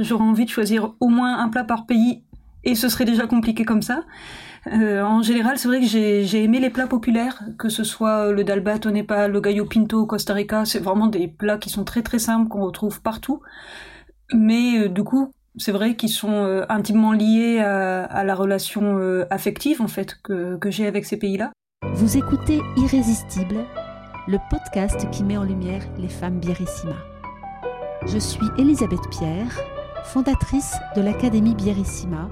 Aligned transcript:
J'aurais 0.00 0.24
envie 0.24 0.44
de 0.44 0.50
choisir 0.50 0.92
au 0.98 1.06
moins 1.06 1.38
un 1.38 1.48
plat 1.48 1.62
par 1.62 1.86
pays 1.86 2.24
et 2.64 2.74
ce 2.74 2.88
serait 2.88 3.04
déjà 3.04 3.28
compliqué 3.28 3.64
comme 3.64 3.82
ça. 3.82 4.02
Euh, 4.66 5.02
en 5.02 5.22
général, 5.22 5.56
c'est 5.56 5.68
vrai 5.68 5.80
que 5.80 5.86
j'ai 5.86 6.42
aimé 6.42 6.58
les 6.58 6.70
plats 6.70 6.88
populaires, 6.88 7.44
que 7.58 7.68
ce 7.68 7.84
soit 7.84 8.32
le 8.32 8.42
dalbat 8.42 8.80
au 8.86 8.90
Népal, 8.90 9.30
le 9.30 9.40
gallo 9.40 9.66
pinto 9.66 10.00
au 10.00 10.06
Costa 10.06 10.34
Rica. 10.34 10.64
C'est 10.64 10.80
vraiment 10.80 11.06
des 11.06 11.28
plats 11.28 11.58
qui 11.58 11.70
sont 11.70 11.84
très 11.84 12.02
très 12.02 12.18
simples, 12.18 12.48
qu'on 12.48 12.64
retrouve 12.64 13.02
partout. 13.02 13.40
Mais 14.32 14.80
euh, 14.80 14.88
du 14.88 15.04
coup, 15.04 15.30
c'est 15.58 15.70
vrai 15.70 15.94
qu'ils 15.94 16.08
sont 16.08 16.32
euh, 16.32 16.64
intimement 16.68 17.12
liés 17.12 17.60
à, 17.60 18.24
la 18.24 18.34
relation 18.34 18.98
affective 19.30 19.80
en 19.80 19.86
fait 19.86 20.18
que, 20.24 20.56
que 20.56 20.72
j'ai 20.72 20.88
avec 20.88 21.04
ces 21.04 21.18
pays-là. 21.18 21.52
Vous 21.92 22.16
écoutez 22.16 22.60
Irrésistible, 22.78 23.64
le 24.26 24.38
podcast 24.50 25.08
qui 25.12 25.22
met 25.22 25.36
en 25.36 25.44
lumière 25.44 25.84
les 25.98 26.08
femmes 26.08 26.40
Bierissima. 26.40 26.96
Je 28.06 28.18
suis 28.18 28.46
Elisabeth 28.58 29.08
Pierre, 29.10 29.56
fondatrice 30.04 30.76
de 30.94 31.00
l'Académie 31.00 31.54
Bierissima, 31.54 32.28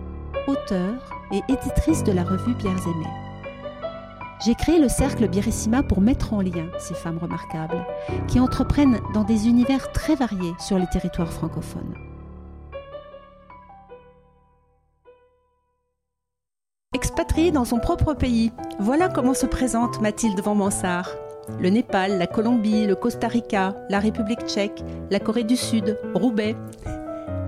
auteure 0.47 1.11
et 1.33 1.41
éditrice 1.49 2.05
de 2.05 2.13
la 2.13 2.23
revue 2.23 2.55
Bières 2.55 2.87
Aimées. 2.87 3.33
J'ai 4.45 4.55
créé 4.55 4.79
le 4.79 4.89
cercle 4.89 5.29
Bierissima 5.29 5.83
pour 5.83 6.01
mettre 6.01 6.35
en 6.35 6.41
lien 6.41 6.67
ces 6.79 6.95
femmes 6.95 7.19
remarquables 7.19 7.87
qui 8.29 8.41
entreprennent 8.41 9.01
dans 9.15 9.25
des 9.25 9.49
univers 9.49 9.93
très 9.93 10.15
variés 10.15 10.55
sur 10.59 10.79
les 10.79 10.87
territoires 10.87 11.33
francophones. 11.33 11.95
Expatriée 16.95 17.53
dans 17.53 17.65
son 17.65 17.79
propre 17.79 18.15
pays, 18.15 18.53
voilà 18.79 19.09
comment 19.09 19.35
se 19.35 19.47
présente 19.47 20.01
Mathilde 20.01 20.41
Van 20.41 20.55
Mansart. 20.55 21.11
Le 21.59 21.71
Népal, 21.71 22.19
la 22.19 22.27
Colombie, 22.27 22.87
le 22.87 22.95
Costa 22.95 23.29
Rica, 23.29 23.75
la 23.89 23.99
République 23.99 24.47
tchèque, 24.47 24.85
la 25.11 25.19
Corée 25.19 25.45
du 25.45 25.57
Sud, 25.57 25.99
Roubaix. 26.15 26.55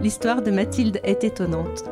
L'histoire 0.05 0.43
de 0.43 0.51
Mathilde 0.51 1.01
est 1.03 1.25
étonnante. 1.25 1.85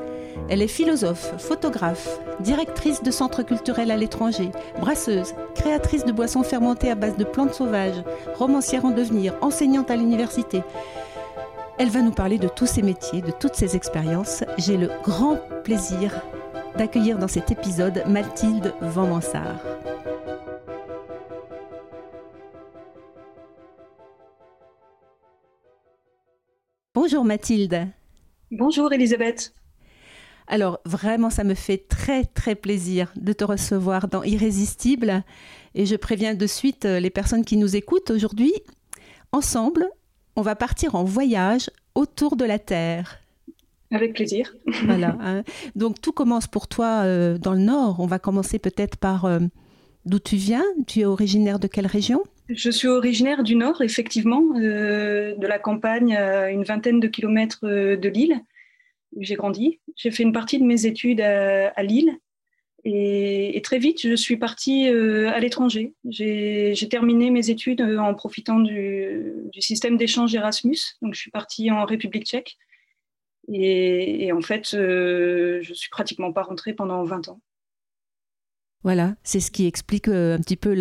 Elle 0.50 0.60
est 0.60 0.68
philosophe, 0.68 1.32
photographe, 1.38 2.20
directrice 2.40 3.02
de 3.02 3.10
centres 3.10 3.42
culturels 3.42 3.90
à 3.90 3.96
l'étranger, 3.96 4.50
brasseuse, 4.78 5.32
créatrice 5.54 6.04
de 6.04 6.12
boissons 6.12 6.42
fermentées 6.42 6.90
à 6.90 6.94
base 6.94 7.16
de 7.16 7.24
plantes 7.24 7.54
sauvages, 7.54 8.04
romancière 8.34 8.84
en 8.84 8.90
devenir, 8.90 9.32
enseignante 9.40 9.90
à 9.90 9.96
l'université. 9.96 10.62
Elle 11.78 11.88
va 11.88 12.02
nous 12.02 12.12
parler 12.12 12.36
de 12.36 12.48
tous 12.48 12.66
ses 12.66 12.82
métiers, 12.82 13.22
de 13.22 13.30
toutes 13.30 13.54
ses 13.54 13.76
expériences. 13.76 14.44
J'ai 14.58 14.76
le 14.76 14.90
grand 15.02 15.38
plaisir 15.64 16.12
d'accueillir 16.76 17.16
dans 17.16 17.28
cet 17.28 17.50
épisode 17.50 18.02
Mathilde 18.06 18.74
Van 18.82 19.06
Mansart. 19.06 19.64
Bonjour 26.92 27.24
Mathilde. 27.24 27.88
Bonjour 28.54 28.92
Elisabeth. 28.92 29.54
Alors 30.46 30.80
vraiment, 30.84 31.30
ça 31.30 31.42
me 31.42 31.54
fait 31.54 31.88
très 31.88 32.26
très 32.26 32.54
plaisir 32.54 33.10
de 33.16 33.32
te 33.32 33.44
recevoir 33.44 34.08
dans 34.08 34.22
Irrésistible. 34.22 35.24
Et 35.74 35.86
je 35.86 35.96
préviens 35.96 36.34
de 36.34 36.46
suite 36.46 36.84
euh, 36.84 37.00
les 37.00 37.08
personnes 37.08 37.46
qui 37.46 37.56
nous 37.56 37.76
écoutent 37.76 38.10
aujourd'hui. 38.10 38.52
Ensemble, 39.32 39.88
on 40.36 40.42
va 40.42 40.54
partir 40.54 40.96
en 40.96 41.02
voyage 41.02 41.70
autour 41.94 42.36
de 42.36 42.44
la 42.44 42.58
Terre. 42.58 43.20
Avec 43.90 44.12
plaisir. 44.12 44.54
voilà. 44.84 45.16
Hein. 45.22 45.44
Donc 45.74 46.02
tout 46.02 46.12
commence 46.12 46.46
pour 46.46 46.68
toi 46.68 47.04
euh, 47.04 47.38
dans 47.38 47.54
le 47.54 47.60
Nord. 47.60 48.00
On 48.00 48.06
va 48.06 48.18
commencer 48.18 48.58
peut-être 48.58 48.98
par 48.98 49.24
euh, 49.24 49.38
d'où 50.04 50.18
tu 50.18 50.36
viens. 50.36 50.64
Tu 50.86 51.00
es 51.00 51.04
originaire 51.06 51.58
de 51.58 51.68
quelle 51.68 51.86
région? 51.86 52.22
Je 52.48 52.70
suis 52.70 52.88
originaire 52.88 53.42
du 53.42 53.54
Nord, 53.56 53.82
effectivement, 53.82 54.40
de 54.40 55.46
la 55.46 55.58
campagne, 55.58 56.12
une 56.12 56.64
vingtaine 56.64 57.00
de 57.00 57.08
kilomètres 57.08 57.66
de 57.66 58.08
Lille 58.08 58.42
j'ai 59.18 59.34
grandi. 59.34 59.80
J'ai 59.96 60.10
fait 60.10 60.22
une 60.22 60.32
partie 60.32 60.58
de 60.58 60.64
mes 60.64 60.86
études 60.86 61.20
à, 61.20 61.82
Lille. 61.82 62.18
Et, 62.84 63.60
très 63.62 63.78
vite, 63.78 64.02
je 64.02 64.16
suis 64.16 64.36
partie 64.36 64.88
euh, 64.88 65.30
à 65.30 65.38
l'étranger. 65.38 65.94
J'ai 66.04 66.88
terminé 66.90 67.30
mes 67.30 67.50
études 67.50 67.80
euh, 67.80 67.98
en 67.98 68.14
profitant 68.14 68.58
du, 68.58 69.32
système 69.58 69.96
d'échange 69.96 70.34
Erasmus. 70.34 70.78
Donc, 71.00 71.14
je 71.14 71.20
suis 71.20 71.30
partie 71.30 71.70
en 71.70 71.84
République 71.84 72.26
tchèque. 72.26 72.56
Et, 73.52 74.32
en 74.32 74.40
fait, 74.40 74.74
euh, 74.74 75.60
je 75.62 75.74
suis 75.74 75.90
pratiquement 75.90 76.32
pas 76.32 76.42
rentrée 76.42 76.72
pendant 76.72 77.04
20 77.04 77.28
ans. 77.28 77.40
Voilà, 78.84 79.14
c'est 79.22 79.40
ce 79.40 79.50
qui 79.50 79.66
explique 79.66 80.08
un 80.08 80.38
petit 80.38 80.56
peu 80.56 80.74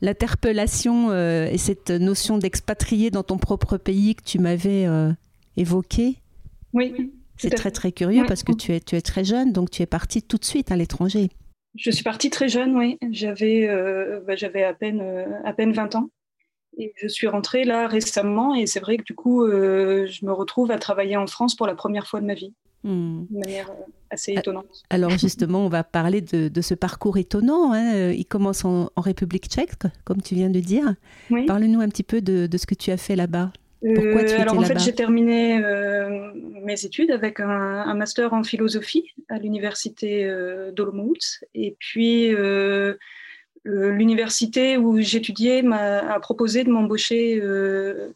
l'interpellation 0.00 1.12
et 1.12 1.56
cette 1.56 1.90
notion 1.90 2.36
d'expatrié 2.36 3.10
dans 3.12 3.22
ton 3.22 3.38
propre 3.38 3.76
pays 3.76 4.16
que 4.16 4.24
tu 4.24 4.40
m'avais 4.40 4.88
évoqué. 5.56 6.16
Oui. 6.72 7.12
C'est 7.36 7.50
très 7.50 7.70
très 7.70 7.92
curieux 7.92 8.24
parce 8.26 8.42
que 8.42 8.52
tu 8.52 8.72
es, 8.74 8.80
tu 8.80 8.96
es 8.96 9.00
très 9.00 9.24
jeune, 9.24 9.52
donc 9.52 9.70
tu 9.70 9.82
es 9.82 9.86
partie 9.86 10.22
tout 10.22 10.38
de 10.38 10.44
suite 10.44 10.72
à 10.72 10.76
l'étranger. 10.76 11.30
Je 11.76 11.90
suis 11.90 12.02
partie 12.02 12.30
très 12.30 12.48
jeune, 12.48 12.76
oui. 12.76 12.98
J'avais 13.10 13.68
euh, 13.68 14.20
bah, 14.26 14.34
j'avais 14.34 14.64
à 14.64 14.74
peine 14.74 15.00
euh, 15.00 15.26
à 15.44 15.52
peine 15.52 15.72
20 15.72 15.94
ans. 15.94 16.10
Et 16.76 16.92
je 16.96 17.08
suis 17.08 17.26
rentrée 17.26 17.64
là 17.64 17.88
récemment 17.88 18.54
et 18.54 18.66
c'est 18.66 18.80
vrai 18.80 18.98
que 18.98 19.02
du 19.02 19.14
coup, 19.14 19.42
euh, 19.44 20.06
je 20.06 20.24
me 20.24 20.32
retrouve 20.32 20.70
à 20.70 20.78
travailler 20.78 21.16
en 21.16 21.26
France 21.26 21.56
pour 21.56 21.66
la 21.66 21.74
première 21.74 22.06
fois 22.06 22.20
de 22.20 22.26
ma 22.26 22.34
vie. 22.34 22.52
Hmm. 22.84 23.24
De 23.30 23.38
manière 23.38 23.70
assez 24.10 24.32
étonnante. 24.32 24.84
Alors 24.90 25.10
justement, 25.10 25.64
on 25.64 25.68
va 25.68 25.84
parler 25.84 26.20
de, 26.20 26.48
de 26.48 26.60
ce 26.60 26.74
parcours 26.74 27.18
étonnant. 27.18 27.72
Hein. 27.72 28.10
Il 28.10 28.26
commence 28.26 28.64
en, 28.64 28.90
République 28.96 29.46
tchèque, 29.46 29.72
comme 30.04 30.20
tu 30.20 30.34
viens 30.34 30.50
de 30.50 30.60
dire. 30.60 30.94
Parle-nous 31.46 31.80
un 31.80 31.88
petit 31.88 32.02
peu 32.02 32.20
de, 32.20 32.46
de 32.46 32.58
ce 32.58 32.66
que 32.66 32.74
tu 32.74 32.90
as 32.90 32.96
fait 32.96 33.16
là-bas. 33.16 33.52
Pourquoi 33.80 34.24
tu 34.24 34.34
euh, 34.34 34.40
alors 34.40 34.58
en 34.58 34.62
fait, 34.62 34.78
j'ai 34.80 34.94
terminé 34.94 35.62
euh, 35.62 36.32
mes 36.64 36.84
études 36.84 37.12
avec 37.12 37.38
un, 37.38 37.94
master 37.94 38.32
en 38.32 38.42
philosophie 38.42 39.14
à 39.28 39.38
l'université 39.38 40.24
euh, 40.24 40.72
d'Olomouc. 40.72 41.44
Et 41.54 41.76
puis, 41.78 42.34
l'université 43.64 44.76
où 44.76 45.00
j'étudiais 45.00 45.62
m'a 45.62 46.18
proposé 46.20 46.64
de 46.64 46.70
m'embaucher 46.70 47.42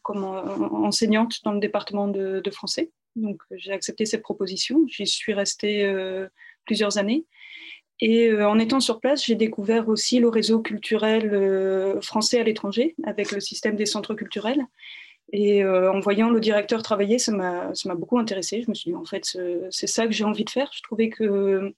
comme 0.03 0.25
enseignante 0.25 1.43
dans 1.45 1.53
le 1.53 1.61
département 1.61 2.09
de, 2.09 2.43
français. 2.51 2.91
Donc, 3.17 3.43
j'ai 3.51 3.73
accepté 3.73 4.07
cette 4.07 4.23
proposition. 4.23 4.85
J'y 4.89 5.07
suis 5.07 5.35
restée 5.35 5.93
plusieurs 6.65 6.99
années. 6.99 7.25
Et 8.01 8.33
en 8.43 8.59
étant 8.59 8.81
sur 8.81 9.01
place, 9.01 9.25
j'ai 9.25 9.35
découvert 9.35 9.89
aussi 9.89 10.19
le 10.19 10.29
réseau 10.29 10.61
culturel 10.61 11.99
français 12.03 12.41
à 12.41 12.45
l'étranger 12.45 12.95
avec 13.05 13.33
le 13.33 13.41
système 13.41 13.77
des 13.77 13.87
centres 13.87 14.15
culturels. 14.15 14.67
Et 15.33 15.65
euh, 15.65 15.91
en 15.91 16.01
voyant 16.01 16.29
le 16.29 16.41
directeur 16.41 16.83
travailler, 16.83 17.19
ça 17.19 17.33
m'a 17.33 17.95
beaucoup 17.95 18.19
intéressé. 18.19 18.63
Je 18.63 18.69
me 18.69 18.75
suis 18.75 18.91
dit, 18.91 18.97
en 18.97 19.05
fait, 19.05 19.39
c'est 19.71 19.87
ça 19.87 20.07
que 20.07 20.13
j'ai 20.13 20.25
envie 20.25 20.45
de 20.45 20.51
faire. 20.51 20.71
Je 20.75 20.83
trouvais 20.83 21.09
que 21.09 21.75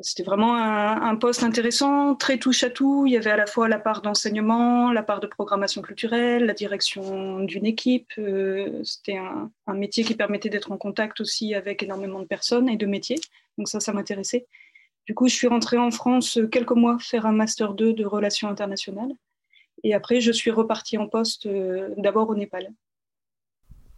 c'était 0.00 0.22
vraiment 0.22 0.54
un, 0.54 1.16
poste 1.16 1.42
intéressant, 1.42 2.14
très 2.14 2.38
touche 2.38 2.62
à 2.64 2.70
tout. 2.70 3.04
Il 3.06 3.12
y 3.12 3.16
avait 3.16 3.30
à 3.30 3.36
la 3.36 3.46
fois 3.46 3.66
la 3.68 3.78
part 3.78 4.02
d'enseignement, 4.02 4.92
la 4.92 5.02
part 5.02 5.20
de 5.20 5.26
programmation 5.26 5.80
culturelle, 5.80 6.44
la 6.44 6.52
direction 6.52 7.40
d'une 7.40 7.64
équipe. 7.64 8.12
Euh, 8.18 8.82
c'était 8.84 9.16
un, 9.16 9.50
un, 9.66 9.74
métier 9.74 10.04
qui 10.04 10.14
permettait 10.14 10.50
d'être 10.50 10.70
en 10.70 10.76
contact 10.76 11.20
aussi 11.20 11.54
avec 11.54 11.82
énormément 11.82 12.20
de 12.20 12.26
personnes 12.26 12.68
et 12.68 12.76
de 12.76 12.84
métiers. 12.84 13.20
Donc 13.56 13.68
ça, 13.68 13.80
ça 13.80 13.94
m'intéressait. 13.94 14.46
Du 15.06 15.14
coup, 15.14 15.28
je 15.28 15.34
suis 15.34 15.46
rentrée 15.46 15.78
en 15.78 15.90
France 15.90 16.38
quelques 16.50 16.72
mois 16.72 16.98
faire 17.00 17.24
un 17.24 17.32
master 17.32 17.72
2 17.72 17.94
de 17.94 18.04
relations 18.04 18.48
internationales. 18.48 19.12
Et 19.82 19.94
après, 19.94 20.20
je 20.20 20.32
suis 20.32 20.50
repartie 20.50 20.98
en 20.98 21.08
poste 21.08 21.46
euh, 21.46 21.94
d'abord 21.96 22.28
au 22.28 22.34
Népal. 22.34 22.68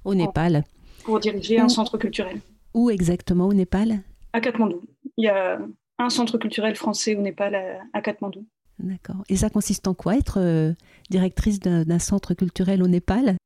Au 0.04 0.15
Népal 0.15 0.65
Pour 1.03 1.19
diriger 1.19 1.59
un 1.59 1.69
centre 1.69 1.98
culturel. 1.98 2.41
Où 2.75 2.91
exactement 2.91 3.47
au 3.47 3.54
Népal? 3.54 4.03
À 4.32 4.41
Katmandou. 4.41 4.82
Il 5.16 5.25
y 5.25 5.28
a 5.28 5.59
un 5.98 6.10
centre 6.10 6.38
culturel 6.38 6.76
français 6.76 7.16
au 7.16 7.20
Népal 7.20 7.81
à, 7.92 8.00
Katmandou. 8.00 8.47
D'accord. 8.78 9.25
Et 9.28 9.36
ça 9.36 9.50
consiste 9.50 9.88
en 9.88 9.94
quoi, 9.94 10.16
être 10.16 10.38
euh, 10.38 10.72
directrice 11.10 11.59
d'un 11.59 11.98
centre 11.98 12.34
culturel 12.34 12.82
au 12.82 12.88
Népal? 12.88 13.36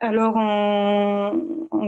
Alors, 0.00 0.36
en, 0.36 1.34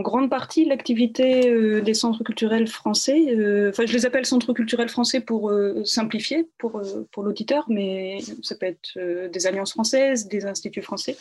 grande 0.01 0.31
partie, 0.31 0.65
l'activité 0.65 1.51
euh, 1.51 1.81
des 1.81 1.95
centres 1.95 2.23
culturels 2.23 2.67
français, 2.67 3.35
euh, 3.37 3.71
enfin, 3.71 3.87
je 3.87 3.93
les 3.93 4.07
appelle 4.07 4.27
centres 4.27 4.53
culturels 4.53 4.89
français 4.89 5.21
pour 5.21 5.53
simplifier 5.85 6.49
pour, 6.59 6.81
pour 7.13 7.23
l'auditeur, 7.23 7.67
mais 7.69 8.19
ça 8.43 8.57
peut 8.57 8.67
être 8.67 9.29
des 9.29 9.47
alliances 9.47 9.73
françaises, 9.73 10.27
des 10.29 10.47
instituts 10.47 10.83
français. 10.83 11.17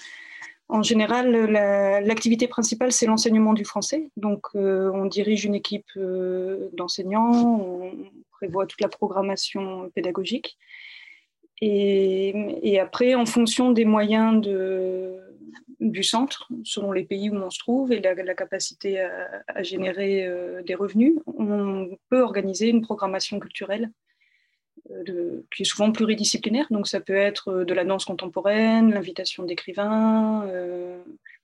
En 0.67 0.81
général, 0.81 1.31
l'activité 2.05 2.47
principale, 2.47 2.91
c'est 2.91 3.05
l'enseignement 3.05 3.53
du 3.53 3.65
français. 3.65 4.09
Donc, 4.17 4.47
on 4.55 5.05
dirige 5.05 5.45
une 5.45 5.53
équipe 5.53 5.91
d'enseignants, 6.73 7.61
on 7.61 7.91
prévoit 8.45 8.67
toute 8.67 8.81
la 8.81 8.89
programmation 8.89 9.89
pédagogique. 9.95 10.57
Et, 11.61 12.79
après, 12.79 13.15
en 13.15 13.25
fonction 13.25 13.71
des 13.71 13.85
moyens 13.85 14.41
de, 14.41 15.17
du 15.79 16.03
centre, 16.03 16.47
selon 16.63 16.91
les 16.91 17.03
pays 17.03 17.29
où 17.29 17.35
on 17.35 17.49
se 17.49 17.59
trouve 17.59 17.91
et 17.91 18.01
la, 18.01 18.35
capacité 18.35 18.99
à, 18.99 19.63
générer 19.63 20.27
euh, 20.27 20.61
des 20.63 20.75
revenus, 20.75 21.15
on 21.25 21.97
peut 22.09 22.21
organiser 22.21 22.67
une 22.67 22.81
programmation 22.81 23.39
culturelle 23.39 23.89
euh, 24.91 25.41
qui 25.55 25.63
est 25.63 25.65
souvent 25.65 25.91
pluridisciplinaire. 25.91 26.67
Donc 26.69 26.87
ça 26.87 26.99
peut 26.99 27.15
être 27.15 27.47
euh, 27.49 27.65
de 27.65 27.73
la 27.73 27.85
danse 27.85 28.05
contemporaine, 28.05 28.93
l'invitation 28.93 29.43
d'écrivains, 29.43 30.47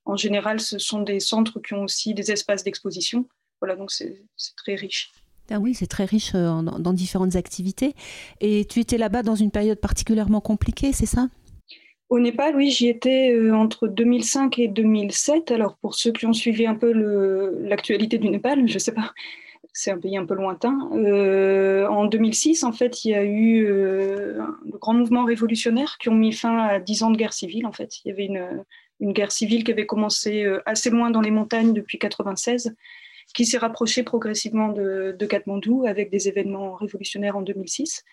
en 0.03 0.17
général, 0.17 0.59
ce 0.59 0.79
sont 0.79 1.01
des 1.03 1.19
centres 1.19 1.59
qui 1.59 1.75
ont 1.75 1.83
aussi 1.83 2.15
des 2.15 2.31
espaces 2.31 2.63
d'exposition. 2.63 3.27
Voilà, 3.61 3.75
donc 3.75 3.91
c'est 3.91 4.23
très 4.57 4.73
riche. 4.73 5.11
Ah 5.51 5.59
oui, 5.59 5.73
c'est 5.73 5.87
très 5.87 6.05
riche 6.05 6.33
dans, 6.33 6.63
dans 6.63 6.93
différentes 6.93 7.35
activités. 7.35 7.93
Et 8.39 8.65
tu 8.65 8.79
étais 8.79 8.97
là-bas 8.97 9.23
dans 9.23 9.35
une 9.35 9.51
période 9.51 9.79
particulièrement 9.79 10.41
compliquée, 10.41 10.93
c'est 10.93 11.05
ça? 11.05 11.27
Au 12.09 12.19
Népal, 12.19 12.55
oui, 12.57 12.71
j'y 12.71 12.89
étais 12.89 13.31
euh, 13.31 13.55
entre 13.55 13.87
2005 13.87 14.59
et 14.59 14.67
2007. 14.67 15.51
Alors, 15.51 15.77
pour 15.77 15.95
ceux 15.95 16.11
qui 16.11 16.25
ont 16.25 16.33
suivi 16.33 16.67
un 16.67 16.75
peu 16.75 16.91
l'actualité 17.63 18.17
du 18.17 18.29
Népal, 18.29 18.67
je 18.67 18.73
ne 18.73 18.79
sais 18.79 18.93
pas, 18.93 19.13
c'est 19.73 19.91
un 19.91 19.97
pays 19.97 20.17
un 20.17 20.25
peu 20.25 20.33
lointain. 20.33 20.89
Euh, 20.93 21.87
en 21.87 22.05
2006, 22.05 22.63
en 22.63 22.71
fait, 22.71 23.05
il 23.05 23.11
y 23.11 23.15
a 23.15 23.23
eu 23.23 23.65
euh, 23.65 24.39
de 24.65 24.77
grands 24.77 24.93
mouvements 24.93 25.23
révolutionnaires 25.23 25.97
qui 25.97 26.09
ont 26.09 26.15
mis 26.15 26.33
fin 26.33 26.57
à 26.57 26.79
dix 26.79 27.03
ans 27.03 27.11
de 27.11 27.17
guerre 27.17 27.33
civile. 27.33 27.65
En 27.65 27.71
fait, 27.71 28.03
il 28.03 28.09
y 28.09 28.11
avait 28.11 28.25
une, 28.25 28.63
une 28.99 29.13
guerre 29.13 29.31
civile 29.31 29.63
qui 29.63 29.71
avait 29.71 29.85
commencé 29.85 30.43
euh, 30.43 30.61
assez 30.65 30.89
loin 30.89 31.11
dans 31.11 31.21
les 31.21 31.31
montagnes 31.31 31.73
depuis 31.73 31.97
96, 31.97 32.75
qui 33.33 33.45
s'est 33.45 33.57
rapprochée 33.57 34.03
progressivement 34.03 34.69
de, 34.69 35.15
de 35.17 35.25
Katmandou 35.25 35.85
avec 35.85 36.09
des 36.09 36.27
événements 36.27 36.75
révolutionnaires 36.75 37.37
en 37.37 37.41
2006. 37.41 38.03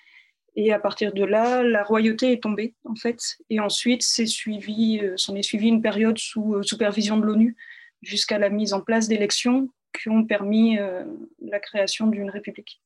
Et 0.61 0.73
à 0.73 0.81
partir 0.81 1.13
de 1.13 1.23
là, 1.23 1.63
la 1.63 1.85
royauté 1.85 2.33
est 2.33 2.43
tombée, 2.43 2.75
en 2.85 2.97
fait. 2.97 3.21
Et 3.49 3.61
ensuite, 3.61 4.03
suivi, 4.03 4.99
euh, 5.01 5.17
s'en 5.17 5.37
est 5.37 5.43
suivi 5.43 5.69
une 5.69 5.83
période 5.83 6.19
sous 6.19 6.55
euh, 6.55 6.63
supervision 6.65 7.17
de 7.17 7.25
l'ONU 7.25 7.57
jusqu'à 8.03 8.39
la 8.39 8.49
mise 8.49 8.73
en 8.73 8.81
place 8.81 9.07
d'élections 9.07 9.69
qui 9.97 10.09
ont 10.09 10.25
permis 10.25 10.77
euh, 10.79 11.05
la 11.41 11.61
création 11.61 12.09
d'une 12.09 12.29
république. 12.29 12.83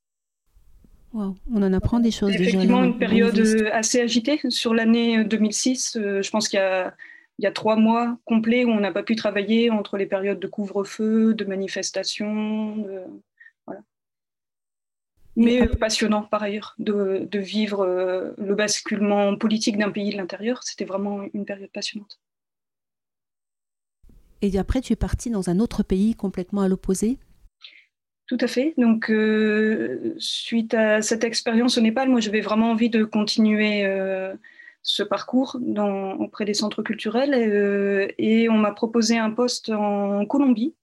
on 1.14 1.35
en 1.55 1.73
apprend 1.73 1.99
des 1.99 2.11
choses 2.11 2.32
déjà. 2.32 2.43
Effectivement, 2.43 2.85
une 2.85 2.99
période 2.99 3.40
assez 3.73 4.02
agitée. 4.02 4.38
Sur 4.50 4.75
l'année 4.75 5.25
2006, 5.25 5.93
je 5.96 6.31
pense 6.31 6.49
qu'il 6.49 6.58
y 6.58 6.62
a, 6.62 6.94
il 7.42 7.44
y 7.44 7.48
a 7.48 7.52
trois 7.52 7.74
mois 7.74 8.16
complets 8.24 8.64
où 8.64 8.70
on 8.70 8.78
n'a 8.78 8.92
pas 8.92 9.02
pu 9.02 9.16
travailler 9.16 9.68
entre 9.68 9.96
les 9.96 10.06
périodes 10.06 10.38
de 10.38 10.46
couvre-feu, 10.46 11.34
de 11.34 11.44
manifestations. 11.44 12.76
De 12.76 13.02
mais 15.34 15.66
passionnant 15.66 16.22
par 16.22 16.42
ailleurs 16.42 16.74
de, 16.78 17.26
vivre 17.32 17.80
euh, 17.80 18.32
le 18.38 18.54
basculement 18.54 19.34
politique 19.36 19.78
d'un 19.78 19.90
pays 19.90 20.12
de 20.12 20.16
l'intérieur. 20.16 20.62
C'était 20.62 20.84
vraiment 20.84 21.22
une 21.34 21.44
période 21.44 21.70
passionnante. 21.72 22.20
Et 24.42 24.56
après, 24.58 24.80
tu 24.80 24.92
es 24.92 24.96
parti 24.96 25.30
dans 25.30 25.50
un 25.50 25.58
autre 25.58 25.82
pays 25.82 26.14
complètement 26.14 26.60
à 26.60 26.68
l'opposé? 26.68 27.18
Tout 28.26 28.38
à 28.40 28.46
fait. 28.46 28.74
Donc, 28.76 29.10
euh, 29.10 30.14
suite 30.18 30.74
à 30.74 31.02
cette 31.02 31.24
expérience 31.24 31.78
au 31.78 31.80
Népal, 31.80 32.08
moi, 32.08 32.20
j'avais 32.20 32.40
vraiment 32.40 32.70
envie 32.70 32.90
de 32.90 33.04
continuer 33.04 33.84
euh, 33.84 34.34
ce 34.82 35.02
parcours 35.02 35.58
auprès 36.19 36.44
des 36.44 36.55
centres 36.55 36.82
culturels 36.82 37.34
et 38.19 38.49
on 38.49 38.58
m'a 38.58 38.73
proposé 38.73 39.17
un 39.19 39.31
poste 39.31 39.70
en 39.70 40.26
Colombie 40.26 40.75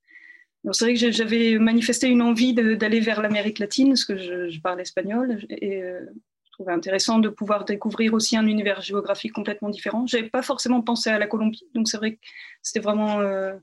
c'est 0.72 0.86
vrai 0.86 0.94
que 0.94 1.12
j'avais 1.12 1.58
manifesté 1.58 2.08
une 2.08 2.22
envie 2.22 2.54
d'aller 2.54 3.00
vers 3.00 3.22
l'Amérique 3.22 3.60
latine, 3.60 3.90
parce 3.90 4.06
que 4.06 4.18
je, 4.18 4.60
parle 4.60 4.82
espagnol, 4.82 5.40
et 5.50 5.82
euh, 5.82 6.02
je 6.46 6.52
trouvais 6.52 6.74
intéressant 6.74 7.20
de 7.20 7.30
pouvoir 7.30 7.66
découvrir 7.66 8.14
aussi 8.14 8.36
un 8.36 8.46
univers 8.46 8.82
géographique 8.82 9.34
complètement 9.34 9.70
différent. 9.70 10.06
Je 10.06 10.18
n'avais 10.18 10.30
pas 10.30 10.42
forcément 10.42 10.82
pensé 10.82 11.10
à 11.10 11.18
la 11.18 11.28
Colombie, 11.28 11.66
donc 11.74 11.88
c'est 11.88 11.98
vrai 11.98 12.14
que 12.14 12.20
c'était 12.62 12.82
vraiment 12.82 13.22
euh, 13.22 13.54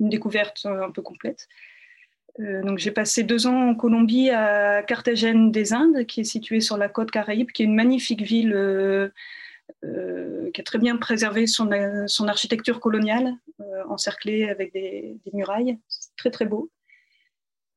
une 0.00 0.10
découverte 0.10 0.66
euh, 0.66 0.84
un 0.84 0.90
peu 0.90 1.02
complète. 1.02 1.48
donc 2.38 2.78
j'ai 2.78 2.90
passé 2.90 3.24
deux 3.24 3.46
ans 3.46 3.70
en 3.70 3.74
Colombie 3.74 4.30
à 4.30 4.82
Carthagène 4.82 5.52
des 5.52 5.72
Indes, 5.72 6.04
qui 6.06 6.20
est 6.20 6.24
située 6.24 6.60
sur 6.60 6.76
la 6.76 6.88
côte 6.88 7.10
caraïbe, 7.10 7.50
qui 7.50 7.62
est 7.62 7.66
une 7.66 7.74
magnifique 7.74 8.22
ville 8.22 8.52
qui 9.82 10.60
a 10.60 10.64
très 10.64 10.78
bien 10.78 10.96
préservé 10.96 11.46
son, 11.46 11.68
son 12.06 12.28
architecture 12.28 12.78
coloniale, 12.80 13.34
encerclée 13.88 14.48
avec 14.48 14.72
des, 14.72 15.16
des 15.24 15.30
murailles 15.32 15.78
très 16.16 16.30
très 16.30 16.44
beau. 16.44 16.70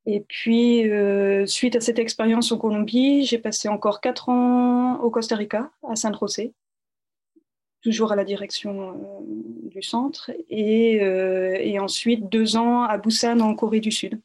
Et 0.06 0.20
puis, 0.20 0.90
euh, 0.90 1.46
suite 1.48 1.76
à 1.76 1.82
cette 1.82 1.98
expérience 1.98 2.52
en 2.52 2.58
Colombie, 2.58 3.26
j'ai 3.26 3.40
passé 3.40 3.68
encore 3.70 4.02
quatre 4.02 4.30
ans 4.30 5.00
au 5.00 5.10
Costa 5.10 5.36
Rica, 5.36 5.72
à 5.90 5.96
San 5.96 6.16
José, 6.16 6.54
toujours 7.82 8.12
à 8.12 8.16
la 8.16 8.24
direction 8.24 8.92
euh, 8.92 8.94
du 9.70 9.82
centre, 9.82 10.32
et, 10.50 11.02
euh, 11.02 11.58
et, 11.60 11.80
ensuite 11.80 12.30
deux 12.30 12.56
ans 12.56 12.84
à 12.84 13.00
Busan, 13.00 13.40
en 13.40 13.56
Corée 13.56 13.80
du 13.80 13.92
Sud. 13.92 14.22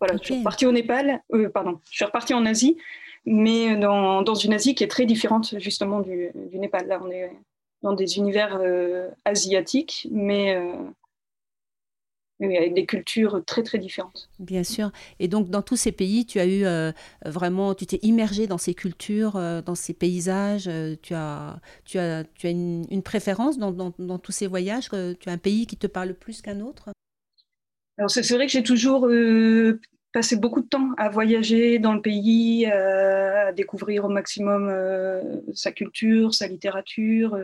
Voilà, 0.00 0.16
je 0.16 0.24
suis 0.24 0.38
repartie 0.38 0.66
au 0.66 0.72
Népal, 0.72 1.22
pardon, 1.54 1.80
je 1.88 1.94
suis 1.94 2.04
repartie 2.04 2.34
en 2.34 2.44
Asie, 2.44 2.76
mais 3.26 3.76
dans, 3.76 4.22
dans, 4.22 4.34
une 4.34 4.52
Asie 4.52 4.74
qui 4.74 4.84
est 4.84 4.88
très 4.88 5.06
différente 5.06 5.58
justement 5.58 6.00
du, 6.00 6.30
du 6.34 6.58
Népal. 6.58 6.86
Là, 6.86 7.00
on 7.02 7.10
est 7.10 7.30
dans 7.82 7.92
des 7.92 8.16
univers 8.18 8.60
asiatiques, 9.24 10.08
mais 10.10 10.56
avec 12.40 12.74
des 12.74 12.86
cultures 12.86 13.42
très 13.44 13.62
très 13.62 13.78
différentes. 13.78 14.28
Bien 14.38 14.64
sûr. 14.64 14.90
Et 15.18 15.28
donc 15.28 15.50
dans 15.50 15.62
tous 15.62 15.76
ces 15.76 15.92
pays, 15.92 16.26
tu 16.26 16.40
as 16.40 16.46
eu 16.46 16.64
euh, 16.64 16.92
vraiment, 17.24 17.74
tu 17.74 17.86
t'es 17.86 17.98
immergé 18.02 18.46
dans 18.46 18.58
ces 18.58 18.74
cultures, 18.74 19.36
euh, 19.36 19.62
dans 19.62 19.74
ces 19.74 19.94
paysages. 19.94 20.68
Euh, 20.68 20.96
tu 21.00 21.14
as, 21.14 21.60
tu 21.84 21.98
as, 21.98 22.24
tu 22.34 22.46
as 22.46 22.50
une, 22.50 23.02
préférence 23.02 23.58
dans, 23.58 23.70
dans, 23.70 23.92
dans, 23.98 24.18
tous 24.18 24.32
ces 24.32 24.46
voyages. 24.46 24.88
tu 24.88 25.28
as 25.28 25.32
un 25.32 25.38
pays 25.38 25.66
qui 25.66 25.76
te 25.76 25.86
parle 25.86 26.14
plus 26.14 26.42
qu'un 26.42 26.60
autre? 26.60 26.90
Alors 27.98 28.10
c'est 28.10 28.28
vrai 28.34 28.46
que 28.46 28.52
j'ai 28.52 28.62
toujours 28.62 29.06
passé 30.14 30.36
beaucoup 30.36 30.62
de 30.62 30.66
temps 30.66 30.92
à 30.96 31.10
voyager 31.10 31.78
dans 31.78 31.92
le 31.92 32.00
pays, 32.00 32.64
à 32.64 33.52
découvrir 33.52 34.06
au 34.06 34.08
maximum 34.08 34.72
sa 35.52 35.72
culture, 35.72 36.32
sa 36.32 36.46
littérature. 36.46 37.36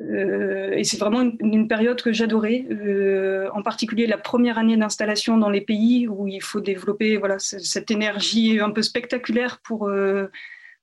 Euh, 0.00 0.72
et 0.72 0.84
c'est 0.84 0.98
vraiment 0.98 1.22
une, 1.40 1.66
période 1.66 2.00
que 2.00 2.12
j'adorais, 2.12 2.64
euh, 2.70 3.48
en 3.52 3.62
particulier 3.62 4.06
la 4.06 4.18
première 4.18 4.56
année 4.56 4.76
d'installation 4.76 5.36
dans 5.38 5.50
les 5.50 5.60
pays 5.60 6.06
où 6.06 6.28
il 6.28 6.42
faut 6.42 6.60
développer 6.60 7.16
voilà, 7.16 7.38
cette 7.38 7.90
énergie 7.90 8.60
un 8.60 8.70
peu 8.70 8.82
spectaculaire 8.82 9.60
pour, 9.64 9.88
euh, 9.88 10.30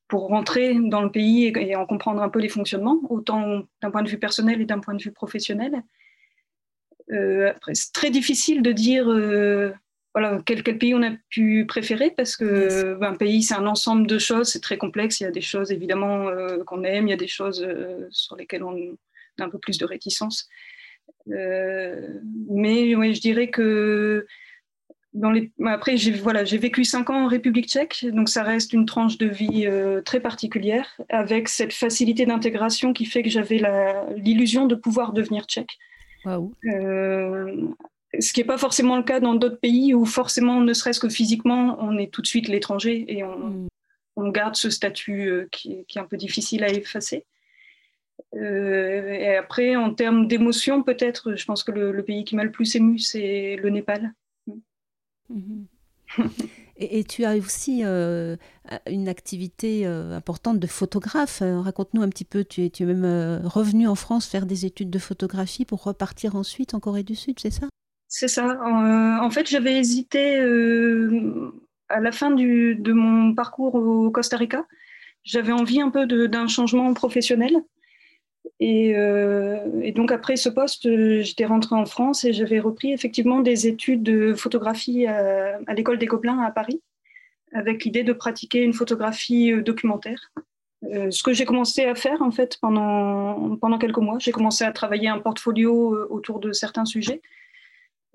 pour 0.10 0.28
rentrer 0.28 0.75
dans 0.75 1.02
le 1.02 1.12
pays 1.12 1.46
et, 1.56 1.75
en 1.78 1.86
comprendre 1.86 2.22
un 2.22 2.30
peu 2.30 2.40
les 2.40 2.50
fonctionnements, 2.50 3.00
autant 3.10 3.63
d'un 3.81 3.92
point 3.92 4.04
de 4.04 4.10
vue 4.10 4.19
personnel 4.19 4.62
et 4.62 4.66
d'un 4.66 4.80
point 4.80 4.96
de 4.96 5.02
vue 5.02 5.13
professionnel. 5.13 5.81
c'est 7.07 7.94
très 7.94 8.10
difficile 8.10 8.62
de 8.62 8.72
dire 8.74 9.06
voilà, 10.15 10.41
quel, 10.45 10.63
quel, 10.63 10.77
pays 10.79 10.95
on 10.95 11.03
a 11.03 11.12
pu 11.29 11.65
préférer? 11.67 12.12
Parce 12.15 12.35
que 12.38 12.95
ben, 12.95 13.12
un 13.12 13.15
pays, 13.15 13.44
c'est 13.44 13.56
un 13.56 13.67
ensemble 13.67 14.07
de 14.07 14.17
choses, 14.17 14.47
c'est 14.47 14.62
très 14.62 14.77
complexe. 14.77 15.19
Il 15.19 15.25
y 15.25 15.27
a 15.27 15.31
des 15.31 15.41
choses 15.41 15.71
évidemment 15.71 16.29
qu'on 16.65 16.83
aime, 16.83 17.07
il 17.07 17.12
y 17.12 17.13
a 17.13 17.17
des 17.17 17.27
choses 17.27 17.67
sur 18.09 18.35
lesquelles 18.35 18.63
on, 18.63 18.97
un 19.44 19.50
peu 19.50 19.59
plus 19.59 19.77
de 19.77 19.85
réticence. 19.85 20.47
Euh, 21.31 22.07
mais 22.50 22.91
je 22.91 23.21
dirais 23.21 23.50
que 23.50 24.25
dans 25.13 25.31
les... 25.31 25.51
après, 25.65 25.95
j'ai 25.95 26.11
voilà, 26.11 26.44
vécu 26.44 26.83
cinq 26.83 27.09
ans 27.09 27.25
en 27.25 27.28
République 27.28 27.69
tchèque, 27.69 28.06
donc 28.11 28.28
ça 28.28 28.44
reste 28.44 28.73
une 28.73 28.85
tranche 28.85 29.18
de 29.18 29.28
vie 29.28 29.66
euh, 29.66 30.01
très 30.01 30.19
particulière, 30.19 30.99
avec 31.09 31.47
cette 31.47 31.73
facilité 31.73 32.25
d'intégration 32.25 32.92
qui 32.92 33.06
fait 33.06 33.23
que 33.23 33.30
j'avais 33.30 33.61
l'illusion 34.18 34.66
de 34.66 34.75
pouvoir 34.75 35.13
devenir 35.13 35.45
tchèque. 35.45 35.78
Euh, 36.28 37.68
ce 38.19 38.34
qui 38.34 38.42
n'est 38.42 38.45
pas 38.45 38.57
forcément 38.57 38.98
le 38.98 39.04
cas 39.04 39.19
dans 39.19 39.36
d'autres 39.36 39.60
pays 39.60 39.94
où 39.94 40.06
forcément, 40.06 40.62
ne 40.62 40.74
serait-ce 40.74 41.00
que 41.00 41.10
physiquement, 41.10 41.78
on 41.80 41.98
est 41.98 42.12
tout 42.12 42.22
de 42.22 42.28
suite 42.28 42.48
l'étranger 42.48 43.06
et 43.07 43.24
on, 43.24 43.38
mm. 43.38 43.68
on, 44.16 44.30
garde 44.30 44.56
ce 44.56 44.69
statut 44.69 45.48
qui, 45.52 45.86
qui, 45.88 45.98
est 45.98 46.02
un 46.02 46.06
peu 46.06 46.18
difficile 46.18 46.64
à 46.64 46.69
effacer. 46.69 47.26
Euh, 48.36 49.12
et 49.12 49.36
après, 49.36 49.76
en 49.76 49.94
termes 49.94 50.28
d'émotion, 50.28 50.84
peut-être, 50.84 51.36
je 51.36 51.45
pense 51.45 51.64
que 51.64 51.72
le, 51.72 52.04
pays 52.04 52.24
qui 52.24 52.36
m'a 52.36 52.44
le 52.44 52.52
plus 52.52 52.76
ému, 52.76 53.00
c'est 53.00 53.56
le 53.62 53.69
Népal. 53.69 54.14
Mhm. 55.28 55.66
et, 56.78 57.04
tu 57.04 57.26
as 57.26 57.36
aussi 57.36 57.81
euh, 57.84 58.38
une 58.88 59.10
activité 59.10 59.88
euh, 59.88 60.16
importante 60.16 60.60
de 60.60 60.68
photographe. 60.68 61.42
Raconte-nous 61.42 62.04
un 62.04 62.10
petit 62.10 62.26
peu, 62.26 62.44
tu 62.44 62.64
es, 62.64 62.69
tu 62.69 62.84
es 62.84 62.86
même 62.86 63.42
revenu 63.44 63.88
en 63.88 63.95
France 63.95 64.28
faire 64.28 64.45
des 64.45 64.68
études 64.68 64.92
de 64.92 65.00
photographie 65.00 65.66
pour 65.66 65.81
repartir 65.81 66.36
ensuite 66.36 66.76
en 66.76 66.80
Corée 66.80 67.02
du 67.02 67.16
Sud, 67.16 67.40
c'est 67.40 67.50
ça? 67.50 67.69
C'est 68.07 68.28
ça. 68.28 68.59
en 68.64 69.30
fait, 69.30 69.50
j'avais 69.50 69.78
hésité 69.78 70.40
à 71.90 72.00
la 72.00 72.12
fin 72.12 72.31
de 72.31 72.94
mon 72.94 73.33
parcours 73.33 73.76
au 73.76 74.09
Costa 74.12 74.38
Rica. 74.38 74.66
J'avais 75.24 75.52
envie 75.52 75.81
un 75.81 75.90
peu 75.90 76.06
d'un 76.28 76.47
changement 76.47 76.94
professionnel. 76.94 77.62
Euh, 78.62 79.81
et, 79.81 79.92
donc 79.92 80.12
après 80.12 80.35
ce 80.35 80.50
poste, 80.50 80.83
j'étais 81.21 81.45
rentrée 81.45 81.76
en 81.76 81.85
France 81.85 82.24
et 82.24 82.33
j'avais 82.33 82.59
repris 82.59 82.94
effectivement 82.94 83.40
des 83.40 83.68
études 83.68 84.04
de 84.04 84.33
photographie 84.33 85.07
à, 85.07 85.74
l'école 85.74 85.97
des 85.97 86.06
Gobelins 86.06 86.40
à 86.40 86.52
Paris, 86.52 86.81
avec 87.54 87.83
l'idée 87.83 88.04
de 88.04 88.14
pratiquer 88.14 88.64
une 88.64 88.74
photographie 88.74 89.52
euh, 89.52 89.62
documentaire. 89.62 90.31
Euh, 90.94 91.09
ce 91.09 91.24
que 91.24 91.33
j'ai 91.33 91.45
commencé 91.45 91.85
à 91.85 91.95
faire 91.95 92.21
en 92.21 92.31
fait 92.31 92.57
pendant, 92.62 93.56
pendant 93.57 93.80
quelques 93.80 93.97
mois, 93.97 94.18
j'ai 94.19 94.31
commencé 94.31 94.64
à 94.64 94.71
travailler 94.71 95.09
un 95.09 95.19
portfolio 95.19 96.07
autour 96.09 96.40
de 96.40 96.52
certains 96.52 96.85
sujets. 96.85 97.21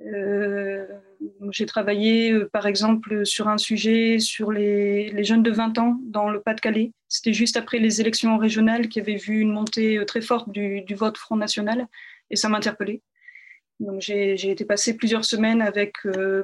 Euh, 0.07 0.87
j'ai 1.50 1.66
travaillé 1.66 2.33
euh, 2.33 2.49
par 2.49 2.66
exemple 2.66 3.26
sur 3.26 3.49
un 3.49 3.59
sujet 3.59 4.19
sur 4.19 4.50
les, 4.50 5.23
jeunes 5.25 5.42
de 5.42 5.50
20 5.50 5.78
ans 5.78 5.99
dans 6.02 6.30
le 6.30 6.40
Pas-de-Calais. 6.40 6.92
C'était 7.09 7.33
juste 7.35 7.57
après 7.57 7.78
les 7.78 8.00
élections 8.00 8.38
régionales 8.38 8.88
qui 8.88 9.00
avaient 9.00 9.16
vu 9.16 9.40
une 9.40 9.52
montée 9.52 9.99
euh, 9.99 10.04
très 10.04 10.23
forte 10.23 10.50
du, 10.50 10.85
vote 10.95 11.19
Front 11.19 11.37
National. 11.37 11.87
et 12.30 12.37
ça 12.37 12.49
m'a 12.49 12.59
interpellée. 12.59 13.02
Donc 13.78 14.00
j'ai 14.00 14.50
été 14.50 14.66
passer 14.66 14.95
plusieurs 14.95 15.25
semaines 15.25 15.62
avec 15.62 15.95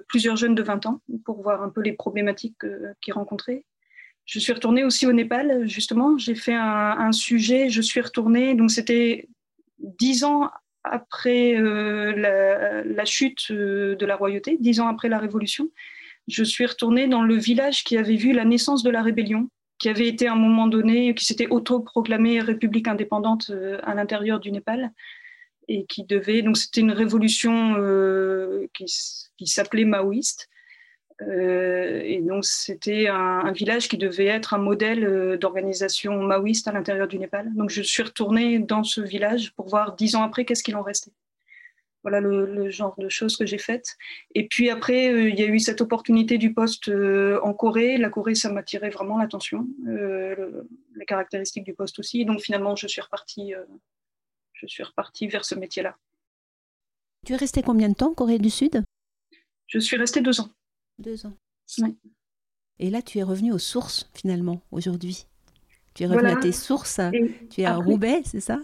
plusieurs 0.09 0.37
jeunes 0.37 0.55
de 0.55 0.63
20 0.63 0.87
ans 0.87 1.03
pour 1.23 1.43
voir 1.43 1.63
un 1.63 1.69
peu 1.69 1.83
les 1.83 1.93
problématiques 1.93 2.57
qu'ils 3.03 3.13
rencontraient. 3.13 3.67
Je 4.25 4.39
suis 4.39 4.55
retournée 4.55 4.85
aussi 4.85 5.07
au 5.07 5.13
Népal, 5.13 5.69
justement. 5.69 6.17
J'ai 6.17 6.35
fait 6.35 6.55
un, 6.55 6.97
un, 6.99 7.13
sujet, 7.13 7.69
je 7.69 7.83
suis 7.83 8.01
retournée, 8.01 8.55
donc 8.55 8.71
c'était 8.71 9.29
dix 9.79 10.25
ans 10.25 10.51
après 10.91 11.55
la, 11.55 12.83
la, 12.85 13.05
chute 13.05 13.53
de 13.53 14.07
la 14.07 14.17
royauté, 14.17 14.57
dix 14.61 14.81
ans 14.81 14.89
après 14.89 15.09
la 15.09 15.19
Révolution. 15.19 15.69
Je 16.29 16.43
suis 16.43 16.67
retournée 16.67 17.07
dans 17.07 17.23
le 17.23 17.37
village 17.37 17.85
qui 17.85 17.97
avait 17.97 18.17
vu 18.17 18.33
la 18.33 18.45
naissance 18.45 18.83
de 18.83 18.91
la 18.91 19.03
rébellion, 19.03 19.49
qui 19.79 19.89
avait 19.89 20.09
été 20.09 20.27
à 20.27 20.33
un 20.33 20.37
moment 20.37 20.67
donné, 20.67 21.15
qui 21.15 21.25
s'était 21.25 21.49
autoproclamée 21.49 22.41
république 22.41 22.89
indépendante 22.89 23.53
à 23.83 23.95
l'intérieur 23.95 24.41
du 24.41 24.51
Népal 24.51 24.93
et 25.69 25.85
qui 25.87 26.05
devait, 26.05 26.43
donc 26.43 26.57
c'était 26.57 26.81
une 26.81 26.93
révolution 26.93 27.75
euh, 27.79 28.67
qui 28.73 29.47
s'appelait 29.47 29.85
maoïste. 29.85 30.49
Euh, 31.23 32.03
et 32.05 32.21
donc 32.21 32.45
c'était 32.45 33.09
un, 33.09 33.15
un, 33.15 33.53
village 33.53 33.89
qui 33.89 33.97
devait 33.97 34.27
être 34.27 34.53
un 34.53 34.59
modèle 34.59 35.05
euh, 35.05 35.39
d'organisation 35.39 36.23
maoïste 36.23 36.69
à 36.69 36.73
l'intérieur 36.73 37.09
du 37.09 37.19
Népal. 37.19 37.53
Donc 37.55 37.71
je 37.71 37.83
suis 37.83 38.03
retournée 38.03 38.59
dans 38.59 38.85
ce 38.85 39.01
village 39.01 39.53
pour 39.55 39.69
voir 39.69 39.97
dix 39.97 40.15
ans 40.15 40.23
après 40.23 40.45
qu'est-ce 40.45 40.63
qu'il 40.63 40.77
en 40.77 40.83
restait. 40.83 41.13
Voilà 42.03 42.21
le, 42.21 42.47
le, 42.47 42.71
genre 42.71 42.95
de 42.99 43.09
choses 43.09 43.37
que 43.37 43.47
j'ai 43.47 43.59
faites. 43.59 43.97
Et 44.35 44.47
puis 44.47 44.71
après, 44.71 45.11
euh, 45.11 45.29
il 45.29 45.41
y 45.41 45.43
a 45.43 45.47
eu 45.47 45.59
cette 45.59 45.81
opportunité 45.81 46.39
du 46.39 46.53
poste 46.53 46.91
en 47.43 47.53
Corée. 47.55 47.97
La 47.97 48.11
Corée, 48.11 48.35
ça 48.35 48.53
m'attirait 48.53 48.91
vraiment 48.91 49.19
l'attention, 49.19 49.67
les 49.85 51.07
caractéristiques 51.07 51.65
du 51.65 51.75
poste 51.75 51.99
aussi. 51.99 52.25
Donc 52.25 52.41
finalement, 52.41 52.77
je 52.77 52.87
suis 52.87 53.01
repartie 53.01 53.55
je 54.57 54.67
suis 54.67 54.83
repartie 54.83 55.29
vers 55.29 55.45
ce 55.45 55.55
métier-là. 55.55 55.97
Tu 57.27 57.33
es 57.33 57.37
restée 57.37 57.63
combien 57.63 57.89
de 57.89 57.95
temps 57.95 58.11
en 58.11 58.15
Corée 58.15 58.39
du 58.39 58.51
Sud? 58.51 58.83
Je 59.67 59.79
suis 59.79 59.97
restée 59.97 60.21
deux 60.21 60.41
ans. 60.41 60.49
Deux 60.99 61.27
ans. 61.27 61.33
Et 62.79 62.91
là, 62.91 63.03
tu 63.03 63.19
es 63.19 63.23
revenue 63.23 63.53
aux 63.53 63.59
sources, 63.59 64.11
finalement, 64.15 64.61
aujourd'hui. 64.71 65.27
Tu 65.95 66.03
es 66.03 66.07
revenue 66.07 66.29
à 66.29 66.37
tes 66.37 66.53
sources. 66.53 67.01
tu 67.51 67.63
es 67.63 67.65
à 67.65 67.77
Roubaix, 67.77 68.23
c'est 68.25 68.41
ça? 68.41 68.59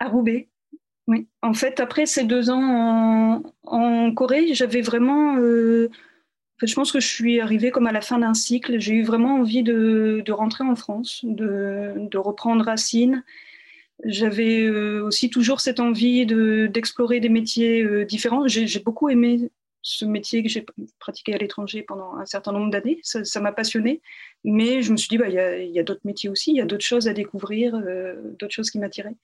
À 0.00 0.08
Roubaix, 0.08 0.48
oui. 1.06 1.28
En 1.42 1.54
fait, 1.54 1.80
après 1.80 2.06
ces 2.06 2.24
deux 2.24 2.50
ans 2.50 2.62
en, 2.62 3.42
en 3.64 4.12
Corée, 4.12 4.54
j'avais 4.54 4.80
vraiment... 4.80 5.36
Euh, 5.36 5.90
je 6.62 6.74
pense 6.74 6.92
que 6.92 7.00
je 7.00 7.06
suis 7.06 7.40
arrivée 7.40 7.70
comme 7.70 7.86
à 7.86 7.92
la 7.92 8.00
fin 8.00 8.18
d'un 8.18 8.32
cycle. 8.32 8.78
J'ai 8.78 8.94
eu 8.94 9.02
vraiment 9.02 9.36
envie 9.36 9.62
de, 9.62 10.22
de 10.24 10.32
rentrer 10.32 10.64
en 10.64 10.76
France, 10.76 11.20
de, 11.24 11.92
de 11.96 12.18
reprendre 12.18 12.64
racine 12.64 13.22
j'avais 14.02 14.64
euh, 14.66 15.04
aussi 15.04 15.30
toujours 15.30 15.60
cette 15.60 15.80
envie 15.80 16.26
d'explorer 16.26 17.20
des 17.20 17.28
métiers 17.28 17.82
euh, 17.82 18.04
différents. 18.04 18.46
J'ai 18.48 18.80
beaucoup 18.80 19.08
aimé 19.08 19.50
ce 19.84 20.06
métier 20.06 20.42
que 20.42 20.48
j'ai 20.48 20.64
pratiqué 20.98 21.34
à 21.34 21.38
l'étranger 21.38 21.82
pendant 21.82 22.14
un 22.16 22.24
certain 22.24 22.52
nombre 22.52 22.70
d'années. 22.70 22.98
Ça 23.02 23.40
m'a 23.40 23.52
passionné. 23.52 24.00
Mais 24.42 24.80
je 24.80 24.90
me 24.90 24.96
suis 24.96 25.08
dit, 25.10 25.18
bah, 25.18 25.28
il 25.28 25.70
y 25.70 25.78
a, 25.78 25.82
d'autres 25.82 26.00
métiers 26.04 26.30
aussi, 26.30 26.52
il 26.52 26.56
y 26.56 26.60
a 26.60 26.64
d'autres 26.64 26.84
choses 26.84 27.06
à 27.06 27.12
découvrir, 27.12 27.74
euh, 27.74 28.14
d'autres 28.38 28.54
choses 28.54 28.70
qui 28.70 28.78
m'attiraient. 28.78 29.14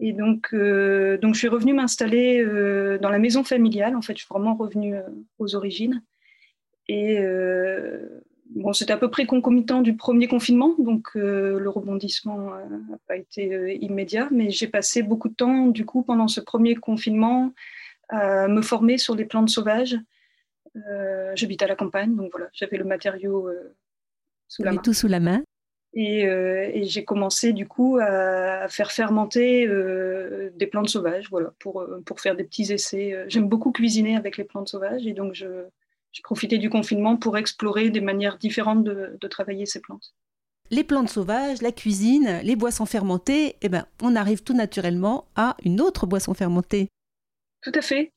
Et 0.00 0.14
donc, 0.14 0.48
euh, 0.54 1.18
donc, 1.18 1.34
je 1.34 1.40
suis 1.40 1.48
revenue 1.48 1.74
m'installer 1.74 2.42
euh, 2.42 2.98
dans 2.98 3.10
la 3.10 3.18
maison 3.18 3.44
familiale. 3.44 3.94
En 3.94 4.00
fait, 4.00 4.14
je 4.14 4.24
suis 4.24 4.28
vraiment 4.28 4.54
revenue 4.54 4.96
aux 5.38 5.54
origines. 5.54 6.02
Et 6.88 7.18
bon, 8.54 8.72
c'était 8.72 8.92
à 8.92 8.98
peu 8.98 9.10
près 9.10 9.26
concomitant 9.26 9.82
du 9.82 9.96
premier 9.96 10.28
confinement, 10.28 10.74
donc 10.78 11.14
le 11.14 11.66
rebondissement 11.68 12.50
n'a 12.68 12.98
pas 13.08 13.16
été 13.16 13.78
immédiat, 13.80 14.28
mais 14.30 14.50
j'ai 14.50 14.68
passé 14.68 15.02
beaucoup 15.02 15.30
de 15.30 15.34
temps, 15.34 15.68
du 15.68 15.86
coup, 15.86 16.02
pendant 16.02 16.28
ce 16.28 16.40
premier 16.42 16.74
confinement, 16.74 17.54
à 18.08 18.48
me 18.48 18.62
former 18.62 18.98
sur 18.98 19.14
les 19.14 19.24
plantes 19.24 19.50
sauvages. 19.50 19.96
Euh, 20.76 21.32
J'habite 21.34 21.62
à 21.62 21.66
la 21.66 21.76
campagne, 21.76 22.14
donc 22.14 22.30
voilà, 22.32 22.48
j'avais 22.52 22.76
le 22.76 22.84
matériau 22.84 23.50
sous 24.48 24.62
la 24.62 24.72
main. 24.72 24.82
tout 24.82 24.92
sous 24.92 25.08
la 25.08 25.20
main. 25.20 25.42
Et, 25.96 26.22
et 26.22 26.84
j'ai 26.84 27.04
commencé 27.04 27.52
du 27.52 27.68
coup 27.68 27.98
à, 28.00 28.66
faire 28.68 28.90
fermenter 28.90 29.68
des 30.54 30.66
plantes 30.66 30.88
sauvages, 30.88 31.28
voilà, 31.30 31.52
pour, 31.60 31.86
pour 32.04 32.20
faire 32.20 32.34
des 32.34 32.42
petits 32.42 32.72
essais. 32.72 33.24
J'aime 33.28 33.48
beaucoup 33.48 33.70
cuisiner 33.70 34.16
avec 34.16 34.36
les 34.36 34.44
plantes 34.44 34.68
sauvages, 34.68 35.06
et 35.06 35.12
donc 35.12 35.34
je, 35.34 35.66
j'ai 36.14 36.22
profité 36.22 36.58
du 36.58 36.70
confinement 36.70 37.16
pour 37.16 37.36
explorer 37.36 37.90
des 37.90 38.00
manières 38.00 38.38
différentes 38.38 38.84
de, 38.84 39.18
travailler 39.28 39.66
ces 39.66 39.80
plantes. 39.80 40.14
Les 40.70 40.84
plantes 40.84 41.08
sauvages, 41.08 41.60
la 41.60 41.72
cuisine, 41.72 42.40
les 42.44 42.54
boissons 42.54 42.86
fermentées, 42.86 43.56
eh 43.62 43.68
ben, 43.68 43.84
on 44.00 44.14
arrive 44.14 44.44
tout 44.44 44.54
naturellement 44.54 45.26
à 45.34 45.56
une 45.64 45.80
autre 45.80 46.06
boisson 46.06 46.32
fermentée. 46.32 46.88
Tout 47.64 47.72
à 47.74 47.80
fait. 47.80 48.12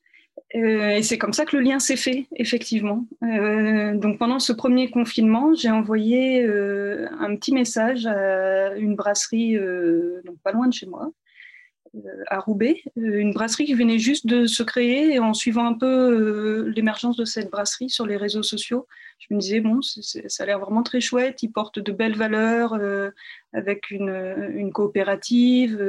Euh, 0.54 0.90
et 0.90 1.02
c'est 1.02 1.18
comme 1.18 1.32
ça 1.32 1.44
que 1.44 1.56
le 1.56 1.62
lien 1.62 1.78
s'est 1.78 1.96
fait, 1.96 2.26
effectivement. 2.36 3.06
Euh, 3.22 3.94
donc 3.94 4.18
pendant 4.18 4.38
ce 4.38 4.52
premier 4.52 4.90
confinement, 4.90 5.54
j'ai 5.54 5.70
envoyé 5.70 6.44
euh, 6.44 7.08
un 7.18 7.34
petit 7.36 7.52
message 7.52 8.06
à 8.06 8.76
une 8.76 8.94
brasserie 8.94 9.58
donc 10.24 10.38
pas 10.42 10.52
loin 10.52 10.68
de 10.68 10.72
chez 10.72 10.86
moi, 10.86 11.10
à 12.28 12.38
Roubaix, 12.38 12.82
une 12.96 13.32
brasserie 13.32 13.64
qui 13.64 13.74
venait 13.74 13.98
juste 13.98 14.26
de 14.26 14.46
se 14.46 14.62
créer 14.62 15.14
et 15.14 15.18
en 15.18 15.32
suivant 15.32 15.66
un 15.66 15.72
peu 15.72 16.70
l'émergence 16.74 17.16
de 17.16 17.24
cette 17.24 17.50
brasserie 17.50 17.88
sur 17.88 18.06
les 18.06 18.16
réseaux 18.16 18.42
sociaux, 18.42 18.86
je 19.18 19.34
me 19.34 19.40
disais, 19.40 19.60
bon, 19.60 19.80
ça 19.82 20.42
a 20.42 20.46
l'air 20.46 20.60
vraiment 20.60 20.82
très 20.82 21.00
chouette, 21.00 21.42
ils 21.42 21.50
portent 21.50 21.78
de 21.78 21.90
belles 21.90 22.14
valeurs 22.14 22.78
avec 23.52 23.90
une 23.90 24.70
coopérative, 24.72 25.80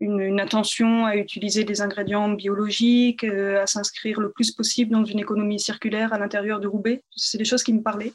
une, 0.00 0.40
attention 0.40 1.06
à 1.06 1.16
utiliser 1.16 1.64
des 1.64 1.80
ingrédients 1.80 2.28
biologiques, 2.30 3.24
à 3.24 3.66
s'inscrire 3.66 4.20
le 4.20 4.30
plus 4.30 4.52
possible 4.52 4.92
dans 4.92 5.04
une 5.04 5.18
économie 5.18 5.60
circulaire 5.60 6.12
à 6.12 6.18
l'intérieur 6.18 6.60
de 6.60 6.68
Roubaix. 6.68 7.02
C'est 7.16 7.38
des 7.38 7.44
choses 7.44 7.62
qui 7.62 7.72
me 7.72 7.82
parlaient. 7.82 8.12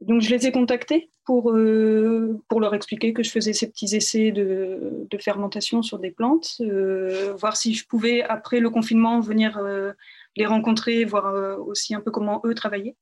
Donc 0.00 0.22
je 0.22 0.30
les 0.30 0.46
ai 0.46 0.52
contactés 0.52 1.10
pour, 1.24 1.52
euh, 1.52 2.40
pour 2.48 2.60
leur 2.60 2.74
expliquer 2.74 3.12
que 3.12 3.22
je 3.22 3.30
faisais 3.30 3.52
ces 3.52 3.68
petits 3.68 3.94
essais 3.94 4.30
de, 4.30 5.06
de 5.10 5.18
fermentation 5.18 5.82
sur 5.82 5.98
des 5.98 6.10
plantes, 6.10 6.56
euh, 6.60 7.34
voir 7.34 7.56
si 7.56 7.74
je 7.74 7.86
pouvais, 7.86 8.22
après 8.22 8.60
le 8.60 8.70
confinement, 8.70 9.20
venir 9.20 9.58
euh, 9.58 9.92
les 10.36 10.46
rencontrer, 10.46 11.04
voir 11.04 11.26
euh, 11.26 11.56
aussi 11.56 11.94
un 11.94 12.00
peu 12.00 12.10
comment 12.10 12.40
eux 12.44 12.54
travaillaient. 12.54 12.96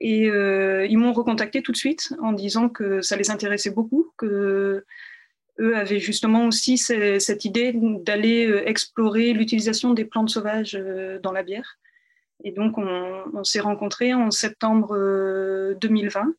Et 0.00 0.30
euh, 0.30 0.86
ils 0.86 0.96
m'ont 0.96 1.12
recontacté 1.12 1.62
tout 1.62 1.72
de 1.72 1.76
suite 1.76 2.14
en 2.22 2.32
disant 2.32 2.68
que 2.68 3.02
ça 3.02 3.16
les 3.16 3.30
intéressait 3.30 3.70
beaucoup, 3.70 4.10
que 4.16 4.84
eux 5.60 5.76
avaient 5.76 6.00
justement 6.00 6.46
aussi 6.46 6.78
cette 6.78 7.44
idée 7.44 7.72
d'aller 7.74 8.62
explorer 8.66 9.32
l'utilisation 9.32 9.94
des 9.94 10.04
plantes 10.04 10.30
sauvages 10.30 10.78
dans 11.22 11.32
la 11.32 11.42
bière. 11.42 11.78
Et 12.44 12.52
donc, 12.52 12.78
on, 12.78 13.44
s'est 13.44 13.60
rencontrés 13.60 14.14
en 14.14 14.30
septembre 14.30 14.96
2020. 15.80 16.20
Euh, 16.20 16.32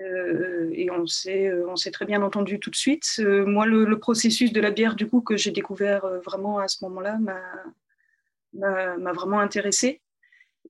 euh, 0.00 0.70
et 0.72 0.90
on 0.90 1.06
s'est, 1.06 1.48
euh, 1.48 1.68
on 1.68 1.76
s'est 1.76 1.90
très 1.90 2.06
bien 2.06 2.22
entendu 2.22 2.58
tout 2.58 2.70
de 2.70 2.76
suite. 2.76 3.06
Euh, 3.18 3.44
moi, 3.44 3.66
le, 3.66 3.98
processus 3.98 4.52
de 4.52 4.60
la 4.60 4.70
bière, 4.70 4.96
du 4.96 5.06
coup, 5.06 5.20
que 5.20 5.36
j'ai 5.36 5.50
découvert 5.50 6.06
vraiment 6.24 6.58
à 6.58 6.68
ce 6.68 6.84
moment-là, 6.84 7.18
m'a, 7.18 8.96
m'a, 8.96 9.12
vraiment 9.12 9.40
intéressée. 9.40 10.00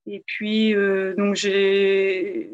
Et 0.07 0.23
puis, 0.27 0.75
euh, 0.75 1.15
donc, 1.15 1.35
j'ai 1.35 2.51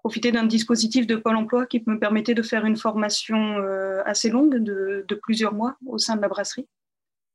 profité 0.00 0.32
d'un 0.32 0.44
dispositif 0.44 1.06
de 1.06 1.16
Pôle 1.16 1.36
emploi 1.36 1.66
qui 1.66 1.82
me 1.86 1.98
permettait 1.98 2.34
de 2.34 2.42
faire 2.42 2.64
une 2.64 2.76
formation 2.76 3.58
euh, 3.58 4.02
assez 4.04 4.30
longue 4.30 4.56
de, 4.56 5.04
de, 5.06 5.14
plusieurs 5.14 5.54
mois 5.54 5.76
au 5.86 5.98
sein 5.98 6.16
de 6.16 6.22
la 6.22 6.28
brasserie. 6.28 6.68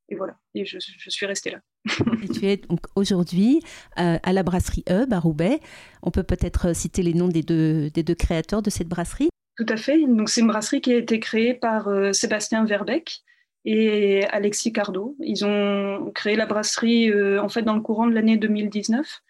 Et 0.10 0.16
voilà, 0.16 0.36
et 0.54 0.66
je, 0.66 0.78
je 0.80 1.10
suis 1.10 1.26
restée 1.26 1.52
là. 1.52 1.60
et 2.24 2.28
tu 2.28 2.46
es 2.46 2.58
donc 2.58 2.82
aujourd'hui 2.96 3.62
euh, 4.00 4.18
à 4.22 4.34
la 4.34 4.44
brasserie 4.44 4.84
Hub 4.90 5.14
à 5.14 5.20
Roubaix. 5.20 5.60
On 6.02 6.12
peut 6.12 6.24
peut-être 6.24 6.76
citer 6.76 7.04
les 7.04 7.14
noms 7.14 7.30
des 7.30 7.42
deux, 7.42 7.90
des 7.90 8.04
deux 8.04 8.16
créateurs 8.16 8.62
de 8.62 8.70
cette 8.70 8.88
brasserie? 8.88 9.30
Tout 9.58 9.66
à 9.70 9.78
fait. 9.78 10.00
Donc, 10.08 10.30
c'est 10.30 10.42
une 10.42 10.48
brasserie 10.48 10.82
qui 10.82 10.92
a 10.92 10.98
été 10.98 11.20
créée 11.20 11.54
par 11.54 11.88
euh, 11.88 12.12
Sébastien 12.12 12.66
Verbeck 12.66 13.24
et 13.66 14.26
Alexis 14.26 14.74
Cardo. 14.74 15.16
Ils 15.20 15.46
ont 15.46 16.12
créé 16.14 16.36
la 16.36 16.46
brasserie 16.46 17.12
euh, 17.12 17.42
en 17.42 17.50
fait 17.50 17.62
dans 17.62 17.76
le 17.76 17.82
courant 17.82 18.08
de 18.08 18.14
l'année 18.14 18.38
2019 18.38 19.22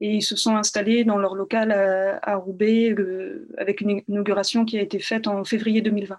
et 0.00 0.14
ils 0.14 0.22
se 0.22 0.36
sont 0.36 0.56
installés 0.56 1.04
dans 1.04 1.18
leur 1.18 1.34
local 1.34 1.72
à, 1.72 2.18
à 2.22 2.36
Roubaix 2.36 2.92
euh, 2.92 3.48
avec 3.58 3.80
une 3.80 4.02
inauguration 4.08 4.64
qui 4.64 4.78
a 4.78 4.82
été 4.82 4.98
faite 4.98 5.26
en 5.26 5.44
février 5.44 5.82
2020. 5.82 6.18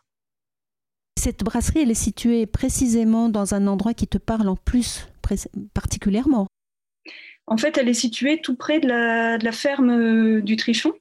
Cette 1.20 1.44
brasserie, 1.44 1.82
elle 1.82 1.92
est 1.92 1.94
située 1.94 2.46
précisément 2.46 3.30
dans 3.30 3.54
un 3.54 3.68
endroit 3.68 3.94
qui 3.94 4.08
te 4.08 4.18
parle 4.18 4.48
en 4.48 4.56
plus 4.56 5.08
particulièrement 5.74 6.48
En 7.48 7.58
fait, 7.58 7.78
elle 7.78 7.90
est 7.90 7.94
située 7.94 8.42
tout 8.42 8.56
près 8.56 8.80
de 8.80 8.88
la, 8.88 9.38
de 9.38 9.46
la 9.46 9.52
ferme 9.52 9.90
euh, 9.90 10.42
du 10.42 10.56
Trichon, 10.58 10.94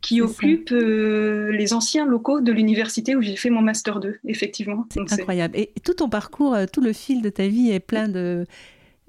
qui 0.00 0.20
occupe 0.20 0.72
euh, 0.72 1.50
les 1.52 1.72
anciens 1.72 2.06
locaux 2.06 2.40
de 2.40 2.50
l'université 2.50 3.14
où 3.14 3.22
j'ai 3.22 3.36
fait 3.36 3.50
mon 3.50 3.62
master 3.62 4.00
2, 4.00 4.18
effectivement. 4.26 4.86
C'est 4.92 5.12
incroyable. 5.12 5.56
Et 5.56 5.72
tout 5.84 5.94
ton 5.94 6.08
parcours, 6.08 6.56
tout 6.72 6.80
le 6.80 6.92
fil 6.92 7.22
de 7.22 7.28
ta 7.28 7.46
vie 7.46 7.70
est 7.70 7.80
plein 7.80 8.08
de 8.08 8.46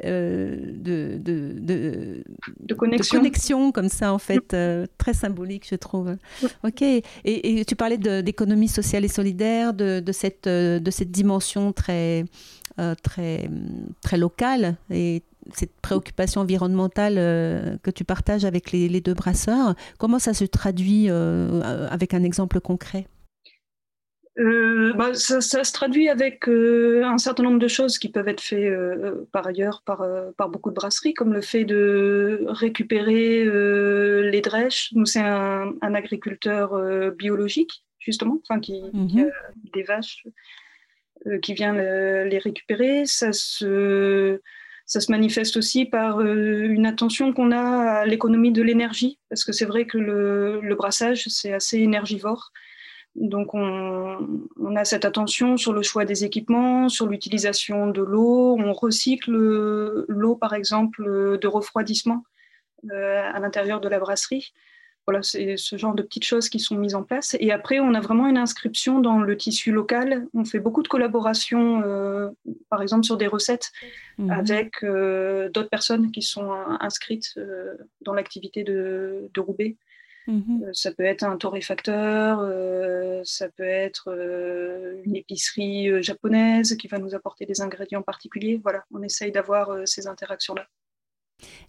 de, 0.04 1.18
de, 1.18 2.24
de, 2.60 2.74
connexion. 2.74 3.72
comme 3.72 3.90
ça, 3.90 4.14
en 4.14 4.20
fait, 4.20 4.56
très 4.98 5.14
symbolique, 5.14 5.68
je 5.70 5.76
trouve. 5.76 6.16
Ok. 6.64 6.82
Et, 6.82 7.66
tu 7.66 7.76
parlais 7.76 7.98
d'économie 7.98 8.68
sociale 8.68 9.06
et 9.06 9.08
solidaire, 9.08 9.74
de, 9.74 10.04
cette, 10.12 10.48
de 10.48 10.92
cette 10.92 11.12
dimension 11.12 11.74
très, 11.74 12.26
très, 13.04 13.50
très 14.02 14.18
locale 14.18 14.78
et 14.90 15.24
cette 15.54 15.74
préoccupation 15.82 16.42
environnementale 16.42 17.16
que 17.84 17.92
tu 17.92 18.04
partages 18.04 18.46
avec 18.46 18.72
les, 18.72 18.88
les, 18.90 19.02
deux 19.02 19.14
brasseurs, 19.14 19.76
comment 19.98 20.20
ça 20.20 20.34
se 20.34 20.46
traduit 20.46 21.10
avec 21.10 22.14
un 22.14 22.24
exemple 22.24 22.60
concret? 22.60 23.08
Euh, 24.40 24.94
bah, 24.94 25.14
ça, 25.14 25.42
ça, 25.42 25.64
se 25.64 25.72
traduit 25.72 26.10
avec 26.10 26.48
euh, 26.48 27.04
un 27.06 27.20
certain 27.20 27.44
nombre 27.44 27.60
de 27.60 27.68
choses 27.68 28.00
qui 28.00 28.10
peuvent 28.10 28.28
être 28.28 28.42
faites 28.42 28.64
euh, 28.64 29.28
par 29.32 29.46
ailleurs 29.46 29.84
par, 29.86 30.04
par, 30.38 30.50
beaucoup 30.50 30.72
de 30.72 30.76
brasseries, 30.76 31.14
comme 31.14 31.34
le 31.34 31.42
fait 31.42 31.66
de 31.66 32.44
récupérer 32.48 33.46
les 33.46 34.42
drèches. 34.42 34.90
Nous, 34.94 35.06
c'est 35.06 35.20
un, 35.20 35.74
un, 35.82 35.94
agriculteur 35.94 37.12
biologique, 37.12 37.84
justement, 38.00 38.40
enfin, 38.44 38.60
qui, 38.60 38.82
qui, 39.08 39.22
a 39.22 39.26
mhm. 39.26 39.32
des 39.74 39.84
vaches 39.84 40.26
qui 41.42 41.54
vient 41.54 41.74
le, 41.74 42.24
les 42.24 42.40
récupérer. 42.40 43.06
Ça 43.06 43.34
se, 43.34 44.42
ça 44.88 45.00
se 45.00 45.12
manifeste 45.12 45.58
aussi 45.58 45.86
par 45.86 46.22
une 46.22 46.88
attention 46.88 47.34
qu'on 47.34 47.52
a 47.52 48.00
à 48.00 48.06
l'économie 48.08 48.52
de 48.52 48.64
l'énergie, 48.64 49.20
parce 49.30 49.44
que 49.44 49.52
c'est 49.52 49.66
vrai 49.66 49.86
que 49.86 50.00
le, 50.00 50.60
le 50.60 50.76
brassage, 50.76 51.26
c'est 51.28 51.54
assez 51.54 51.78
énergivore. 51.78 52.52
Donc 53.16 53.54
on, 53.54 54.76
a 54.76 54.86
cette 54.86 55.06
attention 55.06 55.56
sur 55.58 55.72
le 55.72 55.84
choix 55.84 56.04
des 56.04 56.26
équipements, 56.26 56.90
sur 56.90 57.06
l'utilisation 57.08 57.88
de 57.88 58.02
l'eau. 58.02 58.58
On 58.60 58.74
recycle 58.74 59.32
l'eau, 60.08 60.36
par 60.36 60.54
exemple, 60.54 61.38
de 61.40 61.48
refroidissement 61.48 62.24
euh, 62.92 63.22
à 63.22 63.40
l'intérieur 63.40 63.82
de 63.82 63.88
la 63.88 64.00
brasserie. 64.00 64.54
Voilà, 65.06 65.22
c'est 65.22 65.58
ce 65.58 65.78
genre 65.78 65.94
de 65.94 66.02
petites 66.02 66.24
choses 66.24 66.48
qui 66.48 66.60
sont 66.60 66.76
mises 66.76 66.96
en 66.96 67.04
place. 67.04 67.36
Et 67.40 67.52
après, 67.52 67.80
on 67.82 67.94
a 67.94 68.00
vraiment 68.00 68.26
une 68.26 68.38
inscription 68.38 69.00
dans 69.00 69.20
le 69.20 69.36
tissu 69.36 69.72
local. 69.72 70.26
On 70.34 70.46
fait 70.46 70.60
beaucoup 70.60 70.82
de 70.82 70.88
collaborations, 70.88 71.84
euh, 71.84 72.30
par 72.70 72.82
exemple, 72.82 73.04
sur 73.04 73.18
des 73.18 73.28
recettes 73.28 73.72
mhm. 74.18 74.32
avec 74.32 74.84
euh, 74.84 75.50
d'autres 75.50 75.70
personnes 75.70 76.10
qui 76.12 76.22
sont 76.22 76.52
inscrites 76.80 77.38
dans 78.02 78.14
l'activité 78.14 78.64
de 78.64 79.30
Roubaix. 79.38 79.76
Mmh 80.28 80.64
euh, 80.64 80.70
ça 80.72 80.92
peut 80.92 81.04
être 81.04 81.24
un 81.24 81.38
torréfacteur, 81.38 82.40
euh, 82.42 83.22
ça 83.26 83.50
peut 83.50 83.64
être 83.64 84.10
euh, 84.10 85.02
une 85.04 85.16
épicerie 85.16 86.02
japonaise 86.02 86.78
qui 86.78 86.88
va 86.88 86.98
nous 86.98 87.14
apporter 87.14 87.46
des 87.46 87.62
ingrédients 87.62 88.02
particuliers. 88.02 88.60
Voilà, 88.64 88.84
on 88.94 89.02
essaye 89.02 89.32
d'avoir 89.32 89.78
ces 89.86 90.08
interactions-là. 90.08 90.66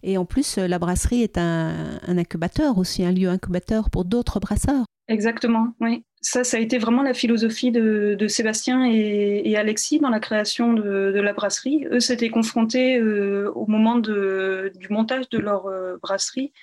Et 0.03 0.17
en 0.17 0.25
plus, 0.25 0.57
la 0.57 0.79
brasserie 0.79 1.23
est 1.23 1.37
un, 1.37 1.99
incubateur 2.07 2.77
aussi, 2.77 3.03
un 3.03 3.11
lieu 3.11 3.27
incubateur 3.27 3.89
pour 3.89 4.05
d'autres 4.05 4.39
brasseurs. 4.39 4.85
Exactement, 5.07 5.73
oui. 5.81 6.03
Ça, 6.21 6.43
ça 6.43 6.57
a 6.57 6.59
été 6.59 6.77
vraiment 6.77 7.03
la 7.03 7.13
philosophie 7.13 7.71
de, 7.71 8.27
Sébastien 8.27 8.85
et, 8.85 9.55
Alexis 9.57 9.99
dans 9.99 10.09
la 10.09 10.19
création 10.19 10.73
de, 10.73 11.19
la 11.19 11.33
brasserie. 11.33 11.85
Eux 11.91 11.99
s'étaient 11.99 12.29
confrontés 12.29 13.01
au 13.01 13.65
moment 13.67 13.97
du 13.97 14.87
montage 14.89 15.29
de 15.29 15.39
leur 15.39 15.69
brasserie 16.01 16.53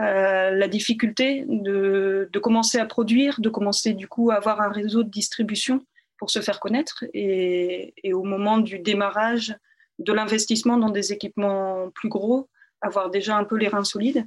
euh, 0.00 0.50
la 0.52 0.68
difficulté 0.68 1.44
de, 1.48 2.30
commencer 2.40 2.78
à 2.78 2.86
produire, 2.86 3.40
de 3.40 3.48
commencer 3.48 3.94
du 3.94 4.06
coup 4.06 4.30
à 4.30 4.36
avoir 4.36 4.60
un 4.60 4.70
réseau 4.70 5.02
de 5.02 5.10
distribution 5.10 5.84
pour 6.18 6.30
se 6.30 6.40
faire 6.40 6.60
connaître 6.60 7.04
et, 7.14 7.92
au 8.12 8.22
moment 8.22 8.58
du 8.58 8.78
démarrage 8.78 9.56
de 9.98 10.12
l'investissement 10.12 10.76
dans 10.76 10.90
des 10.90 11.12
équipements 11.12 11.90
plus 11.94 12.08
gros, 12.08 12.48
avoir 12.80 13.10
déjà 13.10 13.36
un 13.36 13.44
peu 13.44 13.56
les 13.56 13.66
reins 13.66 13.84
solides. 13.84 14.24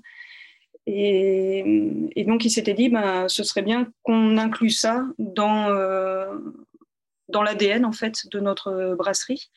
Et, 0.87 1.63
donc 2.27 2.43
il 2.43 2.49
s'était 2.49 2.73
dit, 2.73 2.89
ben, 2.89 3.29
ce 3.29 3.43
serait 3.43 3.61
bien 3.61 3.87
qu'on 4.03 4.37
inclue 4.37 4.71
ça 4.71 5.05
dans, 5.19 5.69
euh, 5.69 6.35
dans 7.29 7.43
l'ADN 7.43 7.85
en 7.85 7.93
fait 7.93 8.27
de 8.29 8.41
notre 8.41 8.95
brasserie 8.97 9.49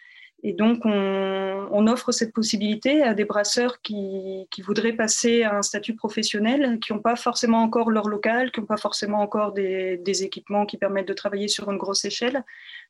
et 0.42 0.52
donc, 0.52 0.84
on, 0.84 1.86
offre 1.86 2.12
cette 2.12 2.32
possibilité 2.32 3.02
à 3.02 3.14
des 3.14 3.24
brasseurs 3.24 3.80
qui, 3.80 4.46
voudraient 4.62 4.92
passer 4.92 5.42
à 5.42 5.56
un 5.56 5.62
statut 5.62 5.94
professionnel, 5.94 6.78
qui 6.80 6.92
n'ont 6.92 6.98
pas 6.98 7.16
forcément 7.16 7.62
encore 7.62 7.90
leur 7.90 8.08
local, 8.08 8.50
qui 8.52 8.60
n'ont 8.60 8.66
pas 8.66 8.76
forcément 8.76 9.20
encore 9.20 9.52
des, 9.52 10.22
équipements 10.22 10.66
qui 10.66 10.76
permettent 10.76 11.08
de 11.08 11.14
travailler 11.14 11.48
sur 11.48 11.70
une 11.70 11.78
grosse 11.78 12.04
échelle, 12.04 12.44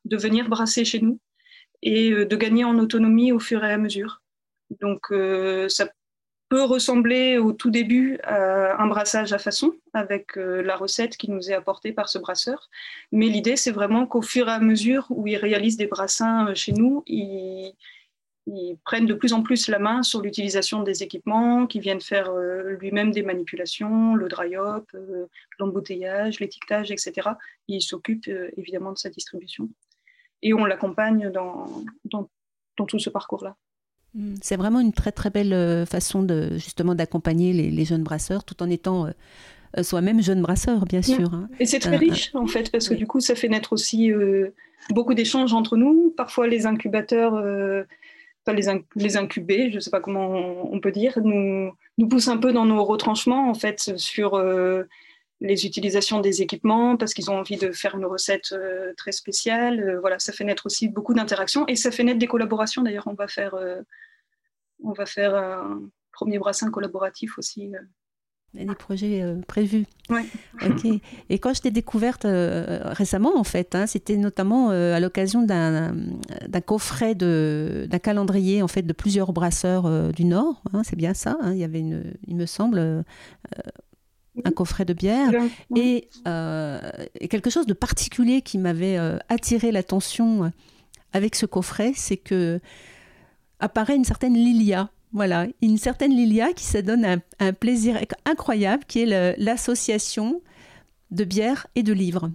de 0.05 0.17
venir 0.17 0.49
brasser 0.49 0.85
chez 0.85 1.01
nous 1.01 1.21
et 1.83 2.11
euh, 2.11 2.27
de 2.27 2.37
gagner 2.37 2.65
en 2.65 2.79
autonomie 2.79 3.31
au 3.33 3.39
fur 3.39 3.65
et 3.65 3.73
à 3.73 3.79
mesure. 3.79 4.23
Donc, 4.81 5.13
euh, 5.13 5.69
ça 5.69 5.89
peut 6.55 6.63
ressembler 6.63 7.37
au 7.37 7.53
tout 7.53 7.73
début 7.73 8.21
à 8.23 8.81
un 8.81 8.87
brassage 8.87 9.33
à 9.33 9.39
façon 9.39 9.73
avec 9.93 10.39
euh, 10.39 10.63
la 10.63 10.77
recette 10.77 11.17
qui 11.17 11.29
nous 11.29 11.51
est 11.51 11.53
apportée 11.53 11.91
par 11.91 12.09
ce 12.09 12.17
brasseur. 12.17 12.71
Mais 13.11 13.27
l'idée, 13.27 13.57
c'est 13.57 13.73
vraiment 13.73 14.07
qu'au 14.07 14.23
fur 14.23 14.47
et 14.47 14.53
à 14.53 14.61
mesure 14.61 15.07
où 15.11 15.27
il 15.27 15.37
réalise 15.37 15.77
des 15.77 15.89
brassins 15.89 16.47
euh, 16.47 16.55
chez 16.55 16.71
nous, 16.71 17.03
ils, 17.09 17.75
prennent 18.85 19.07
de 19.07 19.15
plus 19.15 19.33
en 19.33 19.43
plus 19.43 19.67
la 19.67 19.81
main 19.81 20.05
sur 20.05 20.21
l'utilisation 20.21 20.85
des 20.85 21.03
équipements, 21.03 21.67
qu'ils 21.67 21.81
viennent 21.81 22.01
faire 22.01 22.31
euh, 22.31 22.77
lui-même 22.79 23.11
des 23.11 23.25
manipulations, 23.25 24.15
le 24.15 24.29
dry 24.29 24.57
hop, 24.57 24.89
l'embouteillage, 25.59 26.39
l'étiquetage, 26.39 26.93
etc. 26.93 27.31
Il 27.67 27.83
s'occupe 27.83 28.31
évidemment 28.57 28.93
de 28.93 28.99
sa 28.99 29.11
distribution. 29.11 29.69
Et 30.41 30.55
on 30.55 30.67
l'accompagne 30.67 31.31
dans, 31.33 31.67
dans 32.05 32.87
tout 32.87 33.01
ce 33.01 33.11
parcours-là. 33.11 33.57
Mm. 34.15 34.35
C'est 34.43 34.57
vraiment 34.57 34.81
une 34.81 34.93
très 34.93 35.13
très 35.13 35.31
belle 35.31 35.53
euh, 35.53 35.87
façon 35.87 36.23
de 36.23 36.55
justement 36.55 36.95
d'accompagner 36.95 37.53
les, 37.53 37.85
jeunes 37.85 38.03
brasseurs 38.03 38.45
tout 38.45 38.63
en 38.63 38.71
étant 38.71 39.07
euh, 39.07 39.11
euh, 39.79 39.83
soi-même 39.83 40.23
jeune 40.23 40.43
brasseur, 40.43 40.85
bien 40.85 41.03
sûr. 41.03 41.33
Hein. 41.35 41.49
Et 41.59 41.67
c'est 41.67 41.81
très 41.81 41.97
riche 41.97 42.31
en 42.35 42.47
fait 42.47 42.71
parce 42.71 42.89
que 42.89 42.95
du 42.95 43.07
coup 43.07 43.21
ça 43.21 43.35
fait 43.35 43.49
naître 43.49 43.73
aussi 43.73 44.13
beaucoup 44.91 45.15
d'échanges 45.15 45.53
entre 45.53 45.77
nous. 45.77 46.15
Parfois 46.17 46.47
les 46.47 46.67
incubateurs, 46.67 47.43
les, 48.47 48.69
les 48.97 49.17
incubés, 49.17 49.71
je 49.71 49.77
ne 49.77 49.81
sais 49.81 49.91
pas 49.91 50.01
comment 50.01 50.73
on, 50.73 50.81
peut 50.81 50.93
dire, 50.93 51.19
nous, 51.23 51.73
nous 51.99 52.09
poussent 52.09 52.29
un 52.29 52.37
peu 52.37 52.53
dans 52.53 52.67
nos 52.67 52.85
retranchements 52.85 53.51
en 53.51 53.55
fait 53.55 53.97
sur 53.97 54.41
les 55.41 55.67
utilisations 55.67 56.21
des 56.21 56.43
équipements 56.43 56.97
parce 56.97 57.13
qu'ils 57.13 57.31
ont 57.31 57.37
envie 57.37 57.57
de 57.57 57.73
faire 57.73 57.97
une 57.97 58.07
recette 58.07 58.55
très 58.97 59.13
spéciale. 59.13 59.99
voilà, 60.01 60.19
ça 60.19 60.33
fait 60.33 60.45
naître 60.45 60.67
aussi 60.67 60.89
beaucoup 60.89 61.13
d'interactions 61.13 61.67
et 61.67 61.77
ça 61.77 61.91
fait 61.91 62.05
naître 62.05 62.19
des 62.19 62.27
collaborations. 62.27 62.83
D'ailleurs, 62.83 63.07
on 63.09 63.15
va 63.15 63.27
faire 63.27 63.55
on 64.83 64.93
va 64.93 65.07
faire 65.07 65.35
un 65.35 65.83
premier 66.13 66.39
brassin 66.39 66.71
collaboratif 66.71 67.39
aussi. 67.39 67.75
Euh. 67.75 67.81
Il 68.53 68.61
y 68.61 68.63
a 68.63 68.69
des 68.69 68.77
projets 68.77 69.21
euh, 69.21 69.41
prévus. 69.49 69.85
Oui. 70.11 70.31
Ok. 70.65 70.87
Et 71.29 71.39
quand 71.41 71.55
je 71.55 71.61
t'ai 71.61 71.73
découverte 71.73 72.25
euh, 72.25 72.83
récemment, 72.93 73.37
en 73.37 73.43
fait, 73.43 73.75
hein, 73.75 73.89
c'était 73.89 74.17
notamment 74.17 74.71
à 74.71 75.01
l'occasion 75.01 75.43
d'un 75.43 75.93
coffret 76.65 77.17
d'un 77.17 77.99
calendrier 77.99 78.63
en 78.63 78.69
fait 78.69 78.83
de 78.83 78.93
plusieurs 78.93 79.33
brasseurs 79.33 80.13
du 80.13 80.25
Nord. 80.25 80.63
Hein, 80.73 80.83
c'est 80.85 80.95
bien 80.95 81.15
ça. 81.15 81.37
Hein. 81.41 81.53
il 81.53 81.59
y 81.59 81.65
avait 81.65 81.81
une, 81.81 82.15
il 82.29 82.37
me 82.37 82.47
semble, 82.47 83.05
un 84.45 84.51
coffret 84.51 84.85
de 84.85 84.93
bière 84.93 85.31
et, 85.77 86.09
et, 86.27 87.29
quelque 87.29 87.51
chose 87.51 87.67
de 87.67 87.75
particulier 87.75 88.43
qui 88.43 88.59
m'avait 88.59 88.99
attiré 89.29 89.71
l'attention 89.71 90.51
avec 91.13 91.37
ce 91.37 91.47
coffret, 91.47 91.93
c'est 91.95 92.17
que 92.17 92.61
apparaît 93.61 93.97
une 93.97 94.05
certaine 94.05 94.35
Lilia. 94.35 94.91
Voilà, 95.13 95.47
une 95.63 95.79
certaine 95.79 96.11
Lilia 96.11 96.53
qui 96.53 96.65
se 96.65 96.79
donne 96.79 97.21
un, 97.39 97.53
plaisir 97.53 98.01
incroyable, 98.25 98.85
qui 98.87 99.03
est 99.03 99.37
l'association 99.39 100.43
de 101.13 101.25
bière 101.25 101.69
et 101.77 101.85
de 101.85 101.93
livres. 101.93 102.31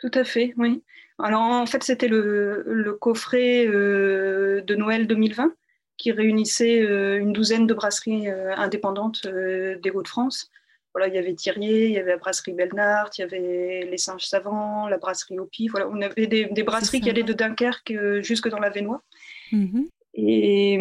Tout 0.00 0.10
à 0.14 0.24
fait, 0.24 0.52
oui. 0.56 0.82
Alors 1.18 1.42
en 1.42 1.66
fait, 1.66 1.84
c'était 1.84 2.08
le, 2.08 2.96
coffret 3.00 3.66
euh, 3.66 4.62
de 4.62 4.74
Noël 4.74 5.06
2020 5.06 5.54
qui 5.96 6.10
réunissait 6.10 6.82
euh, 6.82 7.20
une 7.20 7.32
douzaine 7.32 7.68
de 7.68 7.74
brasseries 7.74 8.28
euh, 8.28 8.52
indépendantes 8.56 9.26
des 9.26 9.90
Hauts-de-France. 9.90 10.50
Voilà, 10.94 11.08
il 11.08 11.14
y 11.14 11.18
avait 11.18 11.34
Thirier, 11.34 11.86
il 11.86 11.92
y 11.92 11.98
avait 11.98 12.12
la 12.12 12.18
brasserie 12.18 12.52
Belnard, 12.52 13.10
il 13.18 13.22
y 13.22 13.24
avait 13.24 13.88
les 13.90 13.98
Singes 13.98 14.26
Savants, 14.26 14.86
la 14.86 14.96
brasserie 14.96 15.40
Opi. 15.40 15.66
Voilà, 15.66 15.88
on 15.88 16.00
avait 16.00 16.28
des, 16.28 16.62
brasseries 16.62 17.00
qui 17.00 17.10
allaient 17.10 17.24
de 17.24 17.32
Dunkerque 17.32 17.92
jusque 18.22 18.48
dans 18.48 18.60
la 18.60 18.70
Vénois. 18.70 19.02
Mm-hmm. 19.52 19.88
Et, 20.14 20.74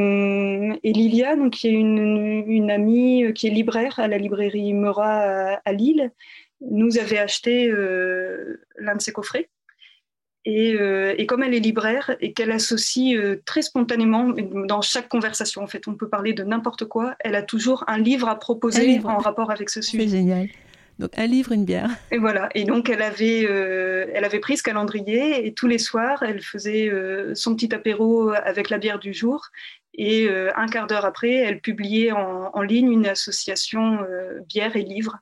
et, 0.84 0.94
Lilia, 0.94 1.36
donc, 1.36 1.54
qui 1.54 1.68
est 1.68 1.72
une, 1.72 2.44
une, 2.48 2.70
amie 2.70 3.26
euh, 3.26 3.32
qui 3.32 3.48
est 3.48 3.50
libraire 3.50 4.00
à 4.00 4.08
la 4.08 4.20
librairie 4.20 4.74
Meurat 4.74 5.60
à, 5.66 5.74
Lille, 5.74 6.12
nous 6.62 7.00
avait 7.00 7.18
acheté 7.18 7.68
euh, 7.68 8.62
l'un 8.78 8.96
de 8.96 9.02
ses 9.02 9.12
coffrets. 9.12 9.50
Et, 10.46 10.74
euh, 10.74 11.16
et, 11.18 11.26
comme 11.26 11.42
elle 11.42 11.54
est 11.54 11.60
libraire 11.60 12.16
et 12.20 12.34
qu'elle 12.34 12.52
associe 12.52 13.18
très 13.46 13.62
spontanément, 13.62 14.34
dans 14.68 14.82
chaque 14.82 15.08
conversation, 15.08 15.64
en 15.64 15.68
fait, 15.68 15.88
on 15.88 15.96
peut 15.96 16.10
parler 16.10 16.34
de 16.34 16.44
n'importe 16.44 16.86
quoi, 16.86 17.16
elle 17.20 17.36
a 17.36 17.44
toujours 17.44 17.86
un 17.88 17.98
livre 17.98 18.28
à 18.28 18.38
proposer 18.38 19.00
en 19.06 19.20
rapport 19.20 19.52
avec 19.52 19.70
ce 19.70 19.82
sujet. 19.82 20.04
C'est 20.04 20.10
génial. 20.10 20.50
Donc 21.00 21.12
un 21.18 21.28
livre, 21.28 21.54
une 21.54 21.66
bière. 21.66 21.90
Et 22.12 22.18
voilà. 22.18 22.50
Et 22.56 22.66
donc 22.66 22.90
elle 22.90 23.02
avait, 23.02 23.46
euh, 23.50 24.06
elle 24.14 24.26
avait 24.26 24.40
pris 24.40 24.58
ce 24.58 24.64
calendrier 24.64 25.48
et 25.48 25.54
tous 25.54 25.68
les 25.68 25.80
soirs, 25.80 26.24
elle 26.24 26.42
faisait 26.42 26.88
euh, 26.90 27.34
son 27.36 27.56
petit 27.56 27.74
apéro 27.74 28.30
avec 28.30 28.70
la 28.70 28.78
bière 28.78 29.00
du 29.00 29.14
jour. 29.14 29.48
Et 29.96 30.28
un 30.56 30.66
quart 30.66 30.88
d'heure 30.88 31.06
après, 31.06 31.36
elle 31.36 31.60
publiait 31.62 32.12
en, 32.12 32.62
ligne 32.64 32.92
une 32.92 33.06
association 33.06 34.00
bière 34.50 34.76
et 34.76 34.82
livres 34.82 35.20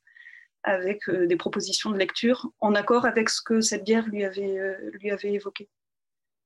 avec 0.63 1.09
des 1.09 1.35
propositions 1.35 1.89
de 1.89 1.97
lecture 1.97 2.51
en 2.59 2.75
accord 2.75 3.05
avec 3.05 3.29
ce 3.29 3.41
que 3.41 3.61
cette 3.61 3.83
bière 3.83 4.07
lui 4.07 4.23
avait, 4.23 4.59
lui 4.99 5.11
avait 5.11 5.33
évoqué 5.33 5.69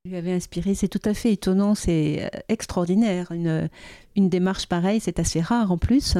lui 0.05 0.15
avait 0.15 0.31
inspiré. 0.31 0.75
C'est 0.75 0.87
tout 0.87 1.01
à 1.03 1.13
fait 1.13 1.33
étonnant, 1.33 1.75
c'est 1.75 2.23
euh, 2.23 2.39
extraordinaire. 2.47 3.31
Une, 3.31 3.69
une 4.15 4.29
démarche 4.29 4.67
pareille, 4.67 4.99
c'est 4.99 5.19
assez 5.19 5.41
rare 5.41 5.71
en 5.71 5.77
plus. 5.77 6.15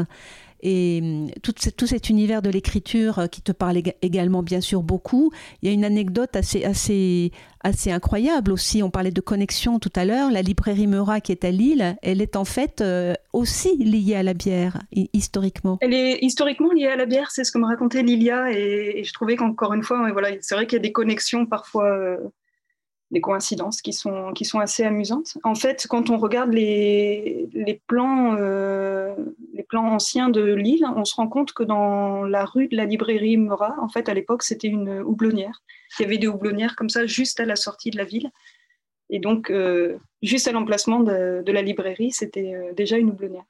Et 0.62 1.00
hum, 1.02 1.30
tout, 1.42 1.54
cet 1.86 2.10
univers 2.10 2.42
de 2.42 2.50
l'écriture 2.50 3.20
euh, 3.20 3.28
qui 3.28 3.42
te 3.42 3.52
parle 3.52 3.78
également 4.02 4.44
bien 4.44 4.62
sûr 4.62 4.84
beaucoup. 4.84 5.32
Il 5.62 5.70
y 5.70 5.72
a 5.72 5.74
une 5.74 5.86
anecdote 5.86 6.36
assez, 6.36 6.64
assez, 6.64 7.32
assez 7.62 7.92
incroyable 7.92 8.52
aussi. 8.52 8.82
On 8.84 8.90
parlait 8.90 9.12
de 9.12 9.22
connexion 9.22 9.80
tout 9.80 9.92
à 9.96 10.06
l'heure. 10.06 10.32
La 10.32 10.42
librairie 10.42 10.88
Meurat 10.88 11.22
qui 11.22 11.32
est 11.32 11.46
à 11.46 11.52
Lille, 11.52 11.98
elle 12.02 12.22
est 12.22 12.36
en 12.36 12.46
fait 12.46 12.82
euh, 12.82 13.14
aussi 13.34 13.76
liée 13.78 14.16
à 14.16 14.24
la 14.24 14.34
bière 14.34 14.80
historiquement. 14.92 15.78
Elle 15.82 15.94
est 15.94 16.20
historiquement 16.22 16.72
liée 16.72 16.88
à 16.88 16.96
la 16.96 17.06
bière, 17.06 17.32
c'est 17.32 17.44
ce 17.44 17.52
que 17.52 17.58
me 17.58 17.66
racontait 17.66 18.04
Lilia. 18.04 18.52
Et, 18.52 19.04
je 19.04 19.14
trouvais 19.14 19.36
qu'encore 19.36 19.74
une 19.74 19.84
fois, 19.84 20.12
voilà, 20.12 20.30
c'est 20.42 20.56
vrai 20.56 20.68
qu'il 20.68 20.78
y 20.78 20.80
a 20.80 20.84
des 20.84 20.92
connexions 20.92 21.46
parfois 21.46 22.18
des 23.12 23.22
coïncidences 23.22 23.82
qui 23.82 23.94
sont, 23.94 24.34
qui 24.34 24.46
sont 24.46 24.60
assez 24.60 24.84
amusantes. 24.84 25.38
En 25.44 25.56
fait, 25.56 25.86
quand 25.88 26.10
on 26.10 26.18
regarde 26.18 26.52
les, 26.52 27.48
les 27.54 27.82
plans, 27.88 28.36
euh, 28.40 29.16
les 29.54 29.64
plans 29.64 29.86
anciens 29.86 30.30
de 30.30 30.42
l'île, 30.42 30.86
on 30.96 31.06
se 31.06 31.16
rend 31.16 31.28
compte 31.28 31.54
que 31.54 31.64
dans 31.64 32.24
la 32.24 32.46
rue 32.46 32.68
de 32.68 32.76
la 32.76 32.86
librairie 32.86 33.38
Mora, 33.38 33.76
en 33.80 33.90
fait, 33.90 34.10
à 34.10 34.14
l'époque, 34.14 34.44
c'était 34.44 34.68
une 34.68 35.02
houblonnière. 35.02 35.62
Il 36.00 36.04
y 36.04 36.06
avait 36.06 36.18
des 36.18 36.28
houblonnières 36.28 36.76
comme 36.76 36.90
ça 36.90 37.06
juste 37.06 37.40
à 37.40 37.46
la 37.46 37.56
sortie 37.56 37.92
de 37.92 37.98
la 37.98 38.06
ville. 38.06 38.32
Et 39.10 39.20
donc, 39.20 39.52
euh, 39.52 39.98
juste 40.22 40.48
à 40.48 40.52
l'emplacement 40.52 41.00
de, 41.02 41.44
de, 41.46 41.52
la 41.52 41.62
librairie, 41.62 42.12
c'était 42.12 42.54
euh, 42.56 42.74
déjà 42.74 42.98
une 42.98 43.12
houblonnière. 43.12 43.46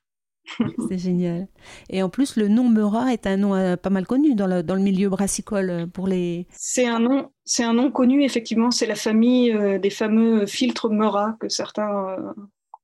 C'est 0.89 0.97
génial. 0.97 1.47
Et 1.89 2.03
en 2.03 2.09
plus, 2.09 2.35
le 2.35 2.47
nom 2.47 2.69
Meurat 2.69 3.13
est 3.13 3.25
un 3.25 3.37
nom 3.37 3.55
euh, 3.55 3.77
pas 3.77 3.89
mal 3.89 4.05
connu 4.05 4.35
dans 4.35 4.47
le, 4.47 4.63
dans 4.63 4.75
le 4.75 4.81
milieu 4.81 5.09
brassicole 5.09 5.87
pour 5.91 6.07
les. 6.07 6.45
C'est 6.51 6.85
un 6.85 6.99
nom, 6.99 7.31
c'est 7.45 7.63
un 7.63 7.73
nom 7.73 7.91
connu 7.91 8.23
effectivement. 8.23 8.71
C'est 8.71 8.87
la 8.87 8.95
famille 8.95 9.51
euh, 9.51 9.79
des 9.79 9.89
fameux 9.89 10.45
filtres 10.45 10.89
Meurat 10.89 11.37
que 11.39 11.49
certains 11.49 12.33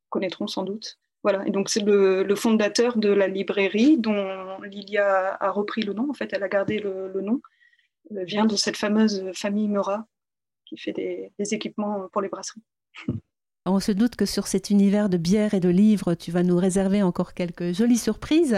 connaîtront 0.10 0.47
sans 0.47 0.63
doute. 0.63 1.00
Voilà. 1.24 1.45
Et 1.47 1.52
donc 1.52 1.69
c'est 1.69 1.84
le, 1.84 2.36
fondateur 2.36 2.97
de 2.97 3.10
la 3.10 3.28
librairie 3.28 3.97
dont 3.97 4.62
Lilia 4.62 5.36
a 5.39 5.52
repris 5.52 5.82
le 5.82 5.93
nom. 5.93 6.10
En 6.10 6.13
fait, 6.13 6.32
elle 6.34 6.43
a 6.43 6.50
gardé 6.50 6.80
le, 6.80 7.21
nom. 7.21 7.41
vient 8.10 8.45
de 8.45 8.56
cette 8.56 8.78
fameuse 8.78 9.32
famille 9.34 9.67
Meurat 9.67 10.06
qui 10.65 10.78
fait 10.78 10.93
des 10.93 11.54
équipements 11.54 12.08
pour 12.12 12.21
les 12.21 12.30
brasseries. 12.30 12.63
On 13.67 13.80
se 13.80 13.91
doute 13.91 14.15
que 14.15 14.26
sur 14.26 14.47
cet 14.47 14.71
univers 14.71 15.08
de 15.08 15.17
bière 15.17 15.54
et 15.54 15.60
de 15.60 15.69
livres, 15.69 16.15
tu 16.15 16.32
vas 16.32 16.41
nous 16.41 16.58
réserver 16.58 17.04
encore 17.04 17.36
quelques 17.36 17.74
jolies 17.74 18.00
surprises. 18.00 18.58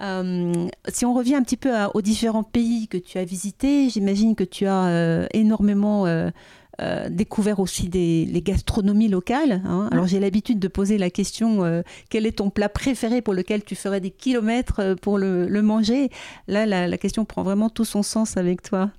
Euh, 0.00 0.66
si 0.88 1.04
on 1.04 1.12
revient 1.12 1.34
un 1.34 1.42
petit 1.42 1.58
peu 1.58 1.74
aux 1.92 2.00
différents 2.00 2.42
pays 2.42 2.88
que 2.88 2.96
tu 2.96 3.18
as 3.18 3.24
visités, 3.26 3.90
j'imagine 3.90 4.34
que 4.34 4.44
tu 4.44 4.64
as 4.64 4.86
euh, 4.86 5.26
énormément 5.34 6.06
euh, 6.06 6.30
découvert 7.10 7.60
aussi 7.60 7.90
les 7.90 8.40
gastronomies 8.40 9.08
locales. 9.08 9.60
Hein. 9.66 9.90
Alors 9.92 10.06
j'ai 10.06 10.20
l'habitude 10.20 10.58
de 10.58 10.68
poser 10.68 10.96
la 10.96 11.10
question 11.10 11.82
quel 12.08 12.24
est 12.24 12.38
ton 12.38 12.48
plat 12.48 12.70
préféré 12.70 13.20
pour 13.20 13.34
lequel 13.34 13.62
tu 13.62 13.74
ferais 13.74 14.00
des 14.00 14.10
kilomètres 14.10 14.96
pour 15.02 15.18
le, 15.18 15.60
manger? 15.60 16.08
Là, 16.48 16.64
la 16.64 16.96
question 16.96 17.26
prend 17.26 17.42
vraiment 17.42 17.68
tout 17.68 17.84
son 17.84 18.02
sens 18.02 18.38
avec 18.38 18.62
toi. 18.62 18.90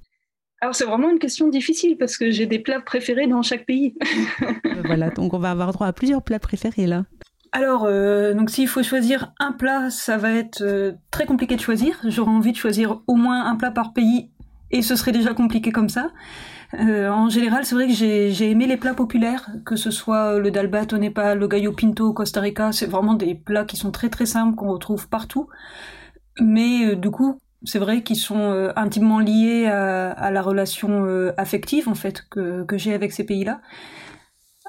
Alors 0.64 0.76
c'est 0.76 0.86
vraiment 0.86 1.10
une 1.10 1.18
question 1.18 1.48
difficile 1.48 1.98
parce 1.98 2.18
que 2.18 2.30
j'ai 2.30 2.46
des 2.46 2.60
plats 2.60 2.80
préférés 2.80 3.26
dans 3.26 3.42
chaque 3.42 3.66
pays. 3.66 3.96
Euh, 4.44 4.82
voilà, 4.86 5.10
donc 5.10 5.34
on 5.34 5.40
va 5.40 5.50
avoir 5.50 5.74
droit 5.74 5.88
à 5.88 5.94
plusieurs 5.94 6.22
plats 6.22 6.40
préférés 6.40 6.86
là. 6.86 7.04
Alors, 7.52 7.86
euh, 7.86 8.34
donc 8.36 8.52
s'il 8.52 8.68
faut 8.68 8.84
choisir 8.84 9.34
un 9.40 9.54
plat, 9.54 9.90
ça 9.90 10.18
va 10.18 10.32
être 10.32 10.62
euh, 10.62 10.94
très 11.10 11.26
compliqué 11.26 11.56
de 11.56 11.62
choisir. 11.62 12.00
J'aurais 12.06 12.32
envie 12.32 12.52
de 12.52 12.58
choisir 12.58 13.02
au 13.08 13.16
moins 13.16 13.46
un 13.48 13.56
plat 13.56 13.72
par 13.72 13.92
pays 13.92 14.30
et 14.70 14.84
ce 14.84 14.96
serait 14.96 15.12
déjà 15.12 15.34
compliqué 15.34 15.72
comme 15.72 15.90
ça. 15.90 16.12
en 16.74 17.28
général, 17.28 17.66
c'est 17.66 17.76
vrai 17.76 17.88
que 17.88 17.94
j'ai 17.94 18.52
aimé 18.52 18.68
les 18.68 18.78
plats 18.78 18.94
populaires, 18.94 19.50
que 19.66 19.76
ce 19.76 19.90
soit 19.90 20.38
le 20.38 20.52
dalbat 20.52 20.86
au 20.94 20.98
Népal, 20.98 21.40
le 21.40 21.48
gallo 21.48 21.74
pinto 21.74 22.10
au 22.10 22.14
Costa 22.14 22.40
Rica. 22.40 22.72
C'est 22.72 22.86
vraiment 22.86 23.16
des 23.16 23.34
plats 23.34 23.66
qui 23.66 23.78
sont 23.78 23.92
très 23.92 24.10
très 24.10 24.28
simples, 24.28 24.56
qu'on 24.56 24.72
retrouve 24.72 25.10
partout. 25.10 25.50
Mais 26.40 26.96
du 26.96 27.10
coup, 27.10 27.38
c'est 27.64 27.80
vrai 27.80 28.02
qu'ils 28.04 28.18
sont 28.18 28.40
euh, 28.40 28.72
intimement 28.76 29.20
liés 29.20 29.68
à, 29.68 30.32
la 30.32 30.42
relation 30.42 31.06
euh, 31.06 31.32
affective 31.38 31.88
en 31.88 31.96
fait 31.96 32.26
que, 32.30 32.66
j'ai 32.74 32.94
avec 32.94 33.12
ces 33.12 33.26
pays-là. 33.26 33.62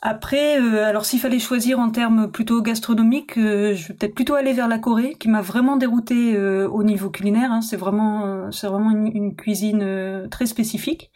Après, 0.05 0.61
euh, 0.61 0.85
alors 0.85 1.05
s'il 1.05 1.20
fallait 1.20 1.38
choisir 1.38 1.78
en 1.78 1.90
termes 1.90 2.31
plutôt 2.31 2.61
gastronomiques, 2.61 3.35
je 3.37 3.88
vais 3.88 3.94
peut-être 3.94 4.14
plutôt 4.14 4.35
aller 4.35 4.52
vers 4.52 4.66
la 4.66 4.78
Corée, 4.78 5.14
qui 5.18 5.28
m'a 5.28 5.42
vraiment 5.42 5.76
dérouté 5.76 6.37
au 6.37 6.83
niveau 6.83 7.09
culinaire. 7.09 7.52
Hein. 7.52 7.61
C'est 7.61 7.76
vraiment, 7.76 8.50
c'est 8.50 8.66
vraiment 8.66 8.90
une, 8.90 9.37
cuisine 9.37 10.26
très 10.28 10.46
spécifique. 10.46 11.12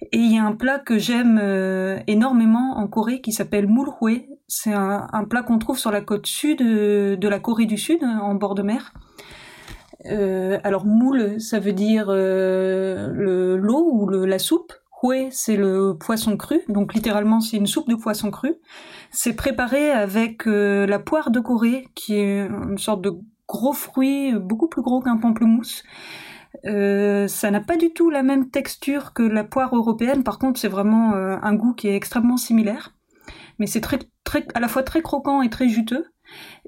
Et 0.00 0.18
il 0.18 0.32
y 0.32 0.38
a 0.38 0.44
un 0.44 0.54
plat 0.54 0.78
que 0.78 0.96
j'aime 0.96 1.38
énormément 2.06 2.78
en 2.78 2.88
Corée 2.88 3.20
qui 3.20 3.32
s'appelle 3.32 3.68
mulhue. 3.68 4.26
C'est 4.46 4.72
un, 4.72 5.06
un, 5.12 5.24
plat 5.24 5.42
qu'on 5.42 5.58
trouve 5.58 5.78
sur 5.78 5.90
la 5.90 6.00
côte 6.00 6.26
sud 6.26 6.60
de 6.60 7.28
la 7.28 7.40
Corée 7.40 7.66
du 7.66 7.76
Sud, 7.76 8.02
en 8.02 8.34
bord 8.36 8.54
de 8.54 8.62
mer. 8.62 8.94
Euh, 10.06 10.58
alors 10.62 10.84
moule, 10.86 11.40
ça 11.40 11.58
veut 11.58 11.72
dire 11.72 12.06
euh, 12.08 13.08
le 13.12 13.56
l'eau 13.56 13.88
ou 13.92 14.06
le, 14.06 14.26
la 14.26 14.38
soupe. 14.38 14.72
Hue, 15.02 15.28
c'est 15.30 15.56
le 15.56 15.96
poisson 15.96 16.36
cru, 16.36 16.60
donc 16.68 16.92
littéralement 16.92 17.40
c'est 17.40 17.56
une 17.56 17.68
soupe 17.68 17.88
de 17.88 17.94
poisson 17.94 18.32
cru. 18.32 18.56
C'est 19.10 19.34
préparé 19.34 19.92
avec 19.92 20.48
euh, 20.48 20.86
la 20.86 20.98
poire 20.98 21.30
de 21.30 21.38
Corée, 21.38 21.86
qui 21.94 22.14
est 22.16 22.46
une 22.46 22.78
sorte 22.78 23.02
de 23.02 23.12
gros 23.46 23.72
fruit, 23.72 24.34
beaucoup 24.34 24.68
plus 24.68 24.82
gros 24.82 25.00
qu'un 25.00 25.16
pamplemousse. 25.16 25.84
Euh, 26.64 27.28
ça 27.28 27.50
n'a 27.52 27.60
pas 27.60 27.76
du 27.76 27.92
tout 27.92 28.10
la 28.10 28.24
même 28.24 28.50
texture 28.50 29.12
que 29.12 29.22
la 29.22 29.44
poire 29.44 29.74
européenne. 29.76 30.24
Par 30.24 30.38
contre, 30.40 30.58
c'est 30.58 30.68
vraiment 30.68 31.14
un 31.14 31.54
goût 31.54 31.74
qui 31.74 31.88
est 31.88 31.94
extrêmement 31.94 32.36
similaire. 32.36 32.92
Mais 33.58 33.66
c'est 33.66 33.80
très, 33.80 34.00
très, 34.24 34.46
à 34.54 34.60
la 34.60 34.68
fois 34.68 34.82
très 34.82 35.02
croquant 35.02 35.42
et 35.42 35.50
très 35.50 35.68
juteux. 35.68 36.06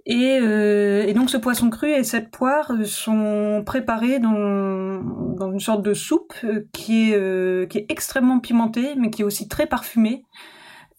Et, 0.07 0.39
euh, 0.41 1.05
et, 1.07 1.13
donc 1.13 1.29
ce 1.29 1.37
poisson 1.37 1.69
cru 1.69 1.91
et 1.91 2.05
cette 2.05 2.31
poire 2.31 2.73
sont 2.85 3.63
préparés 3.67 4.19
dans, 4.19 5.03
dans 5.03 5.53
une 5.53 5.61
sorte 5.61 5.83
de 5.83 5.93
soupe 5.93 6.33
euh, 6.45 6.67
qui 6.73 7.11
est, 7.11 7.17
euh, 7.17 7.67
qui 7.67 7.79
est 7.79 7.87
extrêmement 7.91 8.41
pimentée, 8.41 8.95
mais 8.97 9.11
qui 9.11 9.23
est 9.23 9.25
aussi 9.25 9.47
très 9.47 9.67
parfumée. 9.67 10.25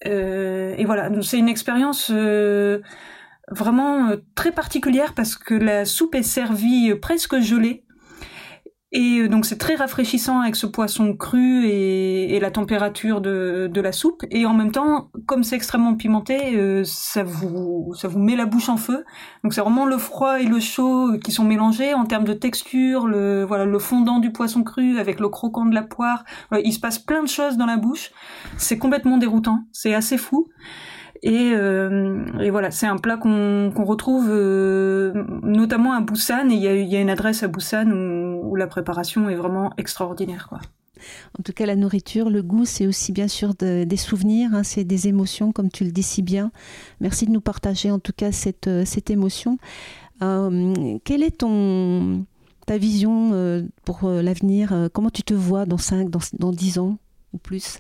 Euh, 0.06 0.76
et 0.78 0.86
voilà, 0.86 1.10
c'est 1.22 1.40
une 1.40 1.50
expérience 1.50 2.12
euh, 2.14 2.82
vraiment 3.50 4.12
très 4.36 4.52
particulière 4.52 5.14
parce 5.16 5.36
que 5.36 5.56
la 5.56 5.86
soupe 5.86 6.16
est 6.16 6.24
servie 6.24 6.94
presque 6.96 7.40
gelée. 7.40 7.84
Et 8.94 9.20
euh, 9.20 9.30
donc 9.30 9.46
c'est 9.46 9.58
très 9.58 9.76
rafraîchissant 9.76 10.42
avec 10.42 10.58
ce 10.58 10.66
poisson 10.66 11.16
cru 11.16 11.66
et, 11.66 12.36
et 12.36 12.40
la 12.42 12.52
température 12.52 13.22
de, 13.22 13.70
de, 13.72 13.82
la 13.82 13.94
soupe. 13.94 14.24
Et 14.32 14.46
en 14.46 14.54
même 14.54 14.72
temps, 14.72 15.10
comme 15.26 15.44
c'est 15.44 15.56
extrêmement 15.56 15.96
pimenté, 15.96 16.58
euh, 16.58 16.84
ça 16.84 17.24
vous 17.24 17.94
ça 17.96 18.10
vous 18.10 18.20
met 18.20 18.36
la 18.36 18.46
bouche 18.46 18.68
en 18.68 18.76
feu. 18.76 19.06
Donc 19.44 19.54
c'est 19.54 19.62
vraiment 19.62 19.86
le 19.86 19.98
froid 19.98 20.42
et 20.42 20.46
le 20.46 20.60
chaud 20.60 21.18
qui 21.24 21.32
sont 21.32 21.46
mélangés 21.46 21.94
en 21.94 22.06
termes 22.06 22.26
de 22.26 22.34
texture, 22.34 23.08
le 23.08 23.46
voilà 23.46 23.64
le 23.64 23.80
fondant 23.80 24.20
du 24.20 24.34
poisson 24.34 24.64
cru 24.64 25.00
avec 25.00 25.22
le 25.22 25.30
croquant 25.30 25.66
de 25.66 25.74
la 25.74 25.84
poire. 25.84 26.26
il 26.64 26.74
se 26.74 26.80
passe 26.80 27.00
plein 27.00 27.24
de 27.24 27.30
choses 27.30 27.56
dans 27.56 27.66
la 27.66 27.78
bouche. 27.78 28.12
C'est 28.58 28.78
complètement 28.78 29.18
déroutant. 29.18 29.64
C'est 29.72 29.94
assez 29.94 30.18
fou. 30.18 30.50
Et, 31.24 31.52
euh, 31.54 32.26
et, 32.40 32.50
voilà, 32.50 32.72
c'est 32.72 32.88
un 32.88 32.98
plat 32.98 33.16
qu'on 33.16 33.72
retrouve 33.86 34.28
euh, 34.30 35.14
notamment 35.44 35.94
à 35.94 36.02
Busan. 36.02 36.50
Et 36.50 36.56
il 36.56 36.60
y 36.60 36.68
a, 36.68 36.76
y 36.76 36.96
a, 36.96 37.02
une 37.02 37.12
adresse 37.12 37.44
à 37.44 37.48
Busan 37.48 37.92
où, 37.92 38.31
où, 38.42 38.56
la 38.56 38.68
préparation 38.68 39.30
est 39.30 39.36
vraiment 39.36 39.72
extraordinaire. 39.78 40.48
Quoi. 40.50 40.60
En 41.40 41.44
tout 41.44 41.54
cas, 41.54 41.66
la 41.66 41.76
nourriture, 41.76 42.30
le 42.30 42.44
goût, 42.44 42.66
c'est 42.66 42.88
aussi 42.88 43.12
bien 43.12 43.28
sûr 43.28 43.54
de, 43.56 43.84
des 43.84 43.98
souvenirs, 43.98 44.52
hein, 44.54 44.64
c'est 44.64 44.84
des 44.84 45.08
émotions, 45.08 45.52
comme 45.52 45.70
tu 45.70 45.84
le 45.84 45.92
dis 45.92 46.04
si 46.04 46.22
bien. 46.22 46.52
Merci 47.00 47.26
de 47.26 47.32
nous 47.32 47.42
partager 47.42 47.92
en 47.92 48.00
tout 48.00 48.14
cas 48.16 48.32
cette, 48.32 48.68
euh, 48.68 48.86
cette 48.86 49.10
émotion. 49.10 49.58
Euh, 50.22 50.98
quelle 51.04 51.24
est 51.24 51.40
ton, 51.40 52.26
ta 52.68 52.78
vision 52.78 53.32
euh, 53.34 53.64
pour 53.86 54.08
l'avenir 54.10 54.90
Comment 54.94 55.10
tu 55.10 55.24
te 55.24 55.34
vois 55.34 55.66
dans 55.66 55.80
5, 55.80 56.10
dans, 56.10 56.20
dans 56.38 56.52
10 56.52 56.80
ans 56.80 56.98
ou 57.34 57.38
plus? 57.38 57.80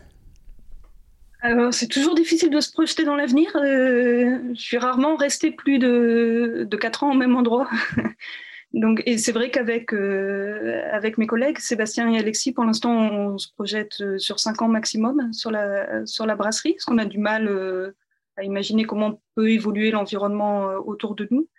Alors, 1.43 1.73
c'est 1.73 1.87
toujours 1.87 2.13
difficile 2.13 2.51
de 2.51 2.59
se 2.59 2.71
projeter 2.71 3.03
dans 3.03 3.15
l'avenir. 3.15 3.49
Euh, 3.55 4.37
je 4.53 4.61
suis 4.61 4.77
rarement 4.77 5.15
restée 5.15 5.51
plus 5.51 5.79
de, 5.79 6.67
de 6.69 6.77
4 6.77 7.03
ans 7.03 7.11
au 7.11 7.15
même 7.15 7.35
endroit. 7.35 7.67
Donc, 8.73 9.03
et 9.05 9.17
c'est 9.17 9.33
vrai 9.33 9.51
qu'avec 9.51 9.93
euh, 9.93 10.81
avec 10.91 11.17
mes 11.17 11.27
collègues, 11.27 11.59
Sébastien 11.59 12.09
et 12.09 12.17
Alexis, 12.17 12.53
pour 12.53 12.63
l'instant, 12.63 12.93
on 12.93 13.37
se 13.37 13.51
projette 13.51 13.99
euh, 13.99 14.17
sur 14.17 14.39
5 14.39 14.61
ans 14.61 14.69
maximum 14.69 15.33
sur 15.33 15.51
la, 15.51 16.05
sur 16.05 16.25
la 16.25 16.35
brasserie, 16.35 16.73
parce 16.73 16.85
qu'on 16.85 16.97
a 16.97 17.05
du 17.05 17.17
mal 17.17 17.49
euh, 17.49 17.91
à 18.37 18.43
imaginer 18.43 18.85
comment 18.85 19.21
peut 19.35 19.51
évoluer 19.51 19.91
l'environnement 19.91 20.69
euh, 20.69 20.77
autour 20.77 21.15
de 21.15 21.27
nous. 21.31 21.49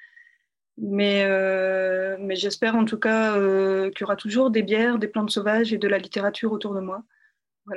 Mais, 0.78 1.24
euh, 1.26 2.16
mais 2.18 2.34
j'espère 2.34 2.76
en 2.76 2.86
tout 2.86 2.98
cas 2.98 3.34
qu'il 3.34 4.00
y 4.00 4.04
aura 4.04 4.16
toujours 4.16 4.50
des 4.50 4.62
bières, 4.62 4.98
des 4.98 5.06
plantes 5.06 5.30
sauvages 5.30 5.74
et 5.74 5.78
de 5.78 5.86
la 5.86 5.98
littérature 5.98 6.50
autour 6.50 6.74
de 6.74 6.80
moi. 6.80 7.02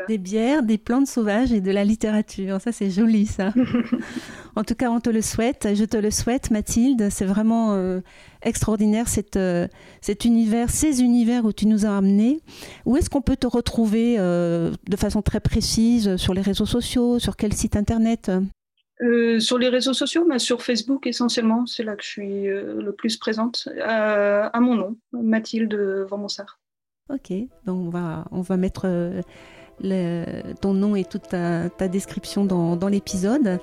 Des 0.07 0.17
bières, 0.17 0.63
des 0.63 0.79
plantes 0.79 1.05
sauvages 1.05 1.53
et 1.53 1.61
de 1.61 1.69
la 1.69 1.83
littérature. 1.83 2.59
Ça, 2.59 2.71
c'est 2.71 2.89
joli, 2.89 3.27
ça. 3.27 3.53
en 4.55 4.63
tout 4.63 4.73
cas, 4.73 4.89
on 4.89 4.99
te 4.99 5.11
le 5.11 5.21
souhaite. 5.21 5.67
Je 5.75 5.85
te 5.85 5.95
le 5.95 6.09
souhaite, 6.09 6.49
Mathilde. 6.49 7.09
C'est 7.11 7.25
vraiment 7.25 7.73
euh, 7.73 8.01
extraordinaire 8.41 9.07
cet, 9.07 9.35
euh, 9.35 9.67
cet 10.01 10.25
univers, 10.25 10.71
ces 10.71 11.03
univers 11.03 11.45
où 11.45 11.53
tu 11.53 11.67
nous 11.67 11.85
as 11.85 11.95
amenés. 11.95 12.41
Où 12.85 12.97
est-ce 12.97 13.11
qu'on 13.11 13.21
peut 13.21 13.35
te 13.35 13.45
retrouver 13.45 14.15
euh, 14.17 14.71
de 14.89 14.95
façon 14.95 15.21
très 15.21 15.39
précise 15.39 16.15
sur 16.15 16.33
les 16.33 16.41
réseaux 16.41 16.65
sociaux 16.65 17.19
Sur 17.19 17.35
quel 17.35 17.53
site 17.53 17.75
internet? 17.75 18.31
Sur 19.39 19.59
les 19.59 19.69
réseaux 19.69 19.93
sociaux, 19.93 20.25
mais 20.27 20.39
sur 20.39 20.63
Facebook 20.63 21.05
essentiellement, 21.05 21.65
c'est 21.67 21.83
là 21.83 21.95
que 21.95 22.03
je 22.03 22.07
suis 22.07 22.47
le 22.47 22.91
plus 22.93 23.17
présente, 23.17 23.67
à 23.83 24.57
mon 24.61 24.75
nom, 24.75 24.97
Mathilde 25.11 25.75
Van 26.09 26.25
Ok, 27.09 27.33
donc 27.65 27.87
on 27.87 27.89
va, 27.89 28.25
on 28.31 28.39
va 28.39 28.55
mettre 28.55 28.87
ton 30.61 30.73
nom 30.73 30.95
et 30.95 31.03
toute 31.03 31.29
ta, 31.29 31.87
description 31.87 32.45
dans, 32.45 32.87
l'épisode. 32.87 33.59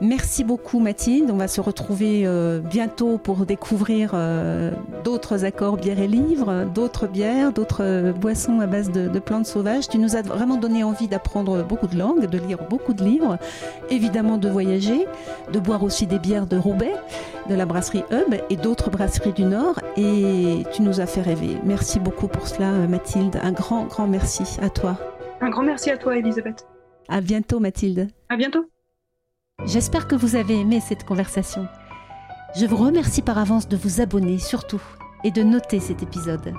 Merci 0.00 0.44
beaucoup 0.44 0.78
Mathilde. 0.78 1.28
On 1.32 1.36
va 1.36 1.48
se 1.48 1.60
retrouver 1.60 2.22
euh, 2.24 2.60
bientôt 2.60 3.18
pour 3.18 3.44
découvrir 3.46 4.12
euh, 4.14 4.70
d'autres 5.02 5.44
accords 5.44 5.76
bières 5.76 5.98
et 5.98 6.06
livres, 6.06 6.66
d'autres 6.72 7.08
bières, 7.08 7.52
d'autres 7.52 8.12
boissons 8.12 8.60
à 8.60 8.68
base 8.68 8.92
de, 8.92 9.18
plantes 9.18 9.46
sauvages. 9.46 9.88
Tu 9.88 9.98
nous 9.98 10.14
as 10.14 10.22
vraiment 10.22 10.56
donné 10.56 10.84
envie 10.84 11.08
d'apprendre 11.08 11.64
beaucoup 11.64 11.88
de 11.88 11.98
langues, 11.98 12.26
de 12.26 12.38
lire 12.38 12.58
beaucoup 12.70 12.92
de 12.92 13.02
livres, 13.02 13.38
évidemment 13.90 14.38
de 14.38 14.48
voyager, 14.48 15.06
de 15.52 15.58
boire 15.58 15.82
aussi 15.82 16.06
des 16.06 16.20
bières 16.20 16.46
de 16.46 16.56
Roubaix, 16.56 16.94
de 17.50 17.56
la 17.56 17.66
brasserie 17.66 18.04
Hub 18.12 18.34
et 18.50 18.56
d'autres 18.56 18.90
brasseries 18.90 19.32
du 19.32 19.44
Nord. 19.44 19.80
Et 19.96 20.62
tu 20.72 20.82
nous 20.82 21.00
as 21.00 21.06
fait 21.06 21.22
rêver. 21.22 21.56
Merci 21.64 21.98
beaucoup 21.98 22.28
pour 22.28 22.46
cela 22.46 22.70
Mathilde. 22.70 23.36
Un 23.42 23.52
grand, 23.52 23.86
grand 23.86 24.06
merci 24.06 24.58
à 24.62 24.70
toi. 24.70 24.96
Un 25.40 25.50
grand 25.50 25.62
merci 25.62 25.90
à 25.90 25.96
toi, 25.96 26.16
Elisabeth. 26.16 26.66
À 27.08 27.20
bientôt, 27.20 27.60
Mathilde. 27.60 28.08
À 28.28 28.36
bientôt. 28.36 28.68
J'espère 29.64 30.08
que 30.08 30.14
vous 30.14 30.36
avez 30.36 30.58
aimé 30.60 30.80
cette 30.80 31.04
conversation. 31.04 31.66
Je 32.56 32.66
vous 32.66 32.76
remercie 32.76 33.22
par 33.22 33.38
avance 33.38 33.68
de 33.68 33.76
vous 33.76 34.00
abonner 34.00 34.38
surtout 34.38 34.82
et 35.24 35.30
de 35.30 35.42
noter 35.42 35.80
cet 35.80 36.02
épisode. 36.02 36.54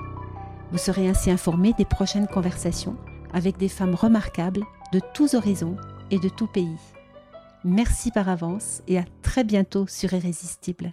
Vous 0.70 0.78
serez 0.78 1.08
ainsi 1.08 1.30
informé 1.30 1.72
des 1.72 1.84
prochaines 1.84 2.28
conversations 2.28 2.96
avec 3.32 3.56
des 3.56 3.68
femmes 3.68 3.94
remarquables 3.94 4.64
de 4.92 5.00
tous 5.14 5.34
horizons 5.34 5.76
et 6.10 6.18
de 6.18 6.28
tous 6.28 6.46
pays. 6.46 6.78
Merci 7.64 8.10
par 8.10 8.28
avance 8.28 8.82
et 8.88 8.98
à 8.98 9.04
très 9.22 9.44
bientôt 9.44 9.86
sur 9.86 10.12
Irrésistible. 10.12 10.92